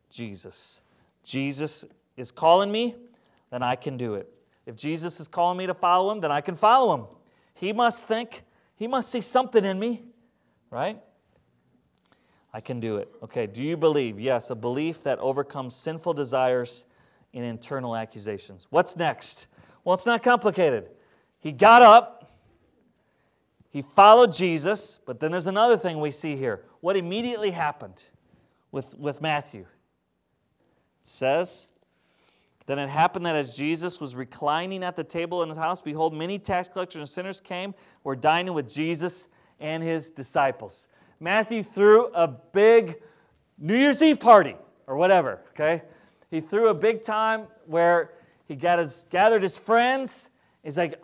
Jesus. 0.09 0.81
Jesus 1.23 1.85
is 2.17 2.31
calling 2.31 2.73
me, 2.73 2.95
then 3.51 3.63
I 3.63 3.77
can 3.77 3.99
do 3.99 4.15
it. 4.15 4.27
If 4.65 4.75
Jesus 4.75 5.21
is 5.21 5.29
calling 5.29 5.59
me 5.59 5.67
to 5.67 5.75
follow 5.75 6.11
him, 6.11 6.21
then 6.21 6.33
I 6.33 6.41
can 6.41 6.55
follow 6.55 6.95
him. 6.95 7.07
He 7.53 7.75
must 7.75 8.09
think, 8.09 8.43
he 8.75 8.87
must 8.87 9.13
see 9.13 9.21
something 9.21 9.67
in 9.67 9.79
me, 9.79 10.03
right? 10.71 10.99
I 12.55 12.61
can 12.63 12.81
do 12.81 12.97
it. 12.97 13.11
Okay, 13.23 13.47
do 13.47 13.63
you 13.63 13.77
believe? 13.77 14.19
Yes, 14.19 14.49
a 14.49 14.55
belief 14.55 15.03
that 15.03 15.19
overcomes 15.19 15.77
sinful 15.77 16.15
desires 16.15 16.87
and 17.35 17.45
internal 17.45 17.95
accusations. 17.95 18.67
What's 18.71 18.97
next? 18.97 19.47
Well, 19.88 19.94
it's 19.94 20.05
not 20.05 20.22
complicated. 20.22 20.90
He 21.38 21.51
got 21.51 21.81
up, 21.81 22.31
he 23.70 23.81
followed 23.81 24.35
Jesus, 24.35 24.98
but 25.07 25.18
then 25.18 25.31
there's 25.31 25.46
another 25.46 25.79
thing 25.79 25.98
we 25.98 26.11
see 26.11 26.37
here. 26.37 26.62
What 26.83 26.94
immediately 26.94 27.53
happened 27.53 28.07
with, 28.70 28.94
with 28.98 29.22
Matthew? 29.22 29.61
It 29.61 29.66
says, 31.05 31.68
Then 32.66 32.79
it 32.79 32.90
happened 32.90 33.24
that 33.24 33.35
as 33.35 33.57
Jesus 33.57 33.98
was 33.98 34.14
reclining 34.14 34.85
at 34.85 34.94
the 34.94 35.05
table 35.05 35.42
in 35.42 35.48
his 35.48 35.57
house, 35.57 35.81
behold, 35.81 36.12
many 36.12 36.38
tax 36.38 36.68
collectors 36.68 36.98
and 36.98 37.09
sinners 37.09 37.40
came, 37.40 37.74
were 38.05 38.14
dining 38.14 38.53
with 38.53 38.68
Jesus 38.68 39.29
and 39.59 39.83
his 39.83 40.11
disciples. 40.11 40.87
Matthew 41.18 41.62
threw 41.62 42.09
a 42.12 42.29
big 42.29 43.01
New 43.57 43.74
Year's 43.74 44.03
Eve 44.03 44.20
party 44.20 44.55
or 44.87 44.96
whatever, 44.98 45.40
okay? 45.53 45.81
He 46.31 46.42
threw 46.42 46.68
a 46.68 46.74
big 46.74 47.01
time 47.01 47.46
where 47.64 48.11
he 48.49 48.57
gathered 48.57 49.43
his 49.43 49.59
friends. 49.59 50.31
He's 50.65 50.77
like, 50.79 51.01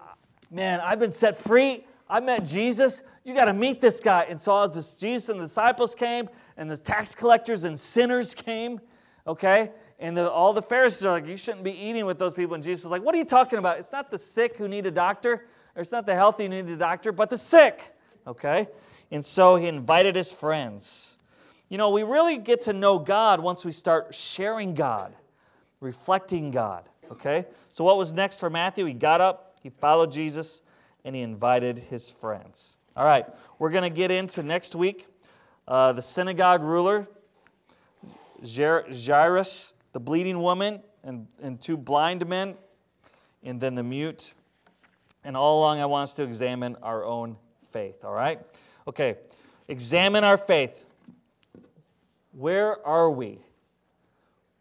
Man, 0.51 0.81
I've 0.81 0.99
been 0.99 1.13
set 1.13 1.37
free. 1.37 1.85
I 2.09 2.21
met 2.21 2.45
Jesus. 2.45 3.03
You 3.25 3.35
got 3.35 3.47
to 3.47 3.53
meet 3.53 3.81
this 3.81 4.01
guy. 4.01 4.27
And 4.29 4.41
so 4.41 4.63
as 4.63 4.71
this, 4.71 4.97
Jesus 4.97 5.29
and 5.29 5.41
the 5.41 5.45
disciples 5.45 5.95
came, 5.95 6.29
and 6.57 6.71
the 6.71 6.77
tax 6.77 7.15
collectors 7.15 7.65
and 7.65 7.79
sinners 7.79 8.35
came, 8.35 8.81
okay? 9.27 9.73
And 9.99 10.17
the, 10.17 10.31
all 10.31 10.53
the 10.53 10.63
Pharisees 10.63 11.05
are 11.05 11.13
like, 11.13 11.27
you 11.27 11.37
shouldn't 11.37 11.65
be 11.65 11.73
eating 11.73 12.07
with 12.07 12.19
those 12.19 12.35
people. 12.35 12.55
And 12.55 12.63
Jesus 12.63 12.85
is 12.85 12.91
like, 12.91 13.03
what 13.03 13.15
are 13.15 13.19
you 13.19 13.25
talking 13.25 13.59
about? 13.59 13.79
It's 13.79 13.93
not 13.93 14.11
the 14.11 14.19
sick 14.19 14.57
who 14.57 14.69
need 14.69 14.87
a 14.87 14.91
doctor, 14.91 15.47
or 15.75 15.81
it's 15.81 15.93
not 15.93 16.07
the 16.07 16.15
healthy 16.15 16.45
who 16.45 16.51
need 16.51 16.69
a 16.69 16.77
doctor, 16.77 17.11
but 17.11 17.31
the 17.31 17.39
sick, 17.39 17.97
okay? 18.27 18.69
And 19.11 19.25
so 19.25 19.57
he 19.57 19.67
invited 19.67 20.15
his 20.15 20.31
friends. 20.31 21.19
You 21.69 21.79
know, 21.79 21.91
we 21.91 22.03
really 22.03 22.37
get 22.37 22.63
to 22.63 22.73
know 22.73 22.99
God 22.99 23.41
once 23.41 23.65
we 23.65 23.73
start 23.73 24.15
sharing 24.15 24.75
God, 24.75 25.15
reflecting 25.81 26.51
God, 26.51 26.89
okay? 27.13 27.47
So 27.71 27.85
what 27.85 27.97
was 27.97 28.13
next 28.13 28.41
for 28.41 28.51
Matthew? 28.51 28.85
He 28.87 28.93
got 28.93 29.21
up, 29.21 29.57
he 29.63 29.71
followed 29.71 30.13
Jesus 30.13 30.63
and 31.05 31.15
he 31.15 31.23
invited 31.23 31.79
his 31.79 32.11
friends. 32.11 32.77
All 32.97 33.05
right, 33.05 33.27
we're 33.59 33.71
going 33.71 33.83
to 33.83 33.91
get 33.91 34.11
into 34.11 34.43
next 34.43 34.75
week 34.75 35.07
uh, 35.67 35.93
the 35.93 36.03
synagogue 36.03 36.63
ruler, 36.63 37.09
Jairus, 38.43 39.75
the 39.93 40.01
bleeding 40.01 40.41
woman, 40.41 40.81
and, 41.03 41.27
and 41.43 41.61
two 41.61 41.77
blind 41.77 42.27
men, 42.27 42.55
and 43.43 43.61
then 43.61 43.75
the 43.75 43.83
mute. 43.83 44.35
And 45.25 45.37
all 45.37 45.59
along, 45.59 45.81
I 45.81 45.87
want 45.87 46.05
us 46.05 46.15
to 46.17 46.23
examine 46.23 46.77
our 46.83 47.05
own 47.05 47.37
faith, 47.71 48.05
all 48.05 48.13
right? 48.13 48.41
Okay, 48.87 49.17
examine 49.69 50.23
our 50.23 50.37
faith. 50.37 50.85
Where 52.33 52.85
are 52.87 53.11
we? 53.11 53.39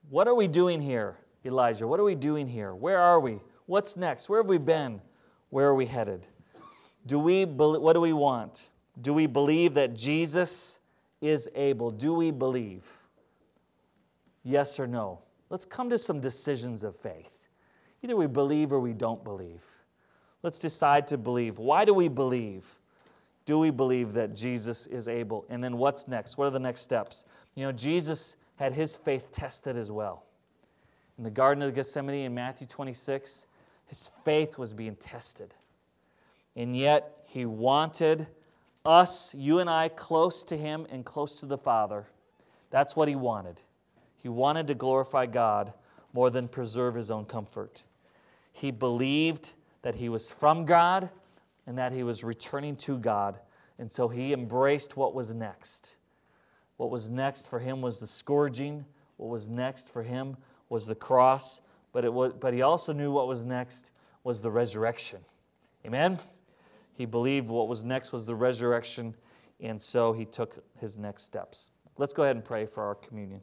What 0.09 0.27
are 0.27 0.35
we 0.35 0.47
doing 0.47 0.81
here, 0.81 1.17
Elijah? 1.45 1.87
What 1.87 1.99
are 1.99 2.03
we 2.03 2.15
doing 2.15 2.47
here? 2.47 2.73
Where 2.73 2.99
are 2.99 3.19
we? 3.19 3.39
What's 3.65 3.97
next? 3.97 4.29
Where 4.29 4.41
have 4.41 4.49
we 4.49 4.57
been? 4.57 5.01
Where 5.49 5.67
are 5.67 5.75
we 5.75 5.85
headed? 5.85 6.25
Do 7.05 7.19
we, 7.19 7.45
what 7.45 7.93
do 7.93 8.01
we 8.01 8.13
want? 8.13 8.69
Do 9.01 9.13
we 9.13 9.25
believe 9.25 9.73
that 9.73 9.93
Jesus 9.93 10.79
is 11.21 11.49
able? 11.55 11.91
Do 11.91 12.13
we 12.13 12.31
believe? 12.31 12.89
Yes 14.43 14.79
or 14.79 14.87
no? 14.87 15.19
Let's 15.49 15.65
come 15.65 15.89
to 15.89 15.97
some 15.97 16.19
decisions 16.19 16.83
of 16.83 16.95
faith. 16.95 17.37
Either 18.01 18.15
we 18.15 18.27
believe 18.27 18.73
or 18.73 18.79
we 18.79 18.93
don't 18.93 19.23
believe. 19.23 19.63
Let's 20.41 20.59
decide 20.59 21.07
to 21.07 21.17
believe. 21.17 21.57
Why 21.57 21.85
do 21.85 21.93
we 21.93 22.09
believe? 22.09 22.77
Do 23.45 23.59
we 23.59 23.69
believe 23.69 24.13
that 24.13 24.35
Jesus 24.35 24.87
is 24.87 25.07
able? 25.07 25.45
And 25.49 25.63
then 25.63 25.77
what's 25.77 26.07
next? 26.07 26.37
What 26.37 26.45
are 26.45 26.51
the 26.51 26.59
next 26.59 26.81
steps? 26.81 27.25
You 27.55 27.65
know, 27.65 27.71
Jesus 27.71 28.35
had 28.55 28.73
his 28.73 28.95
faith 28.95 29.31
tested 29.31 29.77
as 29.77 29.91
well. 29.91 30.25
In 31.23 31.25
the 31.25 31.31
Garden 31.31 31.63
of 31.63 31.73
Gethsemane 31.73 32.25
in 32.25 32.33
Matthew 32.33 32.67
26, 32.67 33.47
his 33.85 34.09
faith 34.25 34.57
was 34.57 34.73
being 34.73 34.97
tested. 34.97 35.53
And 36.53 36.75
yet, 36.75 37.23
he 37.27 37.45
wanted 37.45 38.27
us, 38.83 39.33
you 39.33 39.59
and 39.59 39.69
I, 39.69 39.87
close 39.87 40.43
to 40.43 40.57
him 40.57 40.85
and 40.89 41.05
close 41.05 41.39
to 41.39 41.45
the 41.45 41.57
Father. 41.57 42.07
That's 42.71 42.97
what 42.97 43.07
he 43.07 43.15
wanted. 43.15 43.61
He 44.17 44.27
wanted 44.27 44.67
to 44.67 44.73
glorify 44.73 45.27
God 45.27 45.71
more 46.11 46.29
than 46.29 46.49
preserve 46.49 46.95
his 46.95 47.09
own 47.09 47.23
comfort. 47.23 47.83
He 48.51 48.69
believed 48.71 49.53
that 49.81 49.95
he 49.95 50.09
was 50.09 50.29
from 50.29 50.65
God 50.65 51.09
and 51.65 51.77
that 51.77 51.93
he 51.93 52.03
was 52.03 52.25
returning 52.25 52.75
to 52.75 52.97
God. 52.97 53.39
And 53.79 53.89
so 53.89 54.09
he 54.09 54.33
embraced 54.33 54.97
what 54.97 55.15
was 55.15 55.33
next. 55.33 55.95
What 56.75 56.89
was 56.89 57.09
next 57.09 57.49
for 57.49 57.59
him 57.59 57.81
was 57.81 58.01
the 58.01 58.07
scourging. 58.07 58.83
What 59.15 59.29
was 59.29 59.47
next 59.47 59.87
for 59.87 60.03
him 60.03 60.35
was 60.73 60.87
the 60.87 60.95
cross. 60.95 61.61
But, 61.91 62.03
it 62.03 62.11
was, 62.11 62.33
but 62.33 62.51
he 62.51 62.63
also 62.63 62.91
knew 62.91 63.11
what 63.11 63.27
was 63.27 63.45
next 63.45 63.91
was 64.23 64.41
the 64.41 64.49
resurrection. 64.49 65.19
Amen? 65.85 66.17
He 66.93 67.05
believed 67.05 67.47
what 67.47 67.67
was 67.67 67.83
next 67.83 68.11
was 68.11 68.25
the 68.25 68.33
resurrection, 68.33 69.15
and 69.59 69.79
so 69.79 70.13
he 70.13 70.25
took 70.25 70.63
his 70.79 70.97
next 70.97 71.23
steps. 71.23 71.69
Let's 71.97 72.13
go 72.13 72.23
ahead 72.23 72.35
and 72.35 72.43
pray 72.43 72.65
for 72.65 72.83
our 72.83 72.95
communion. 72.95 73.41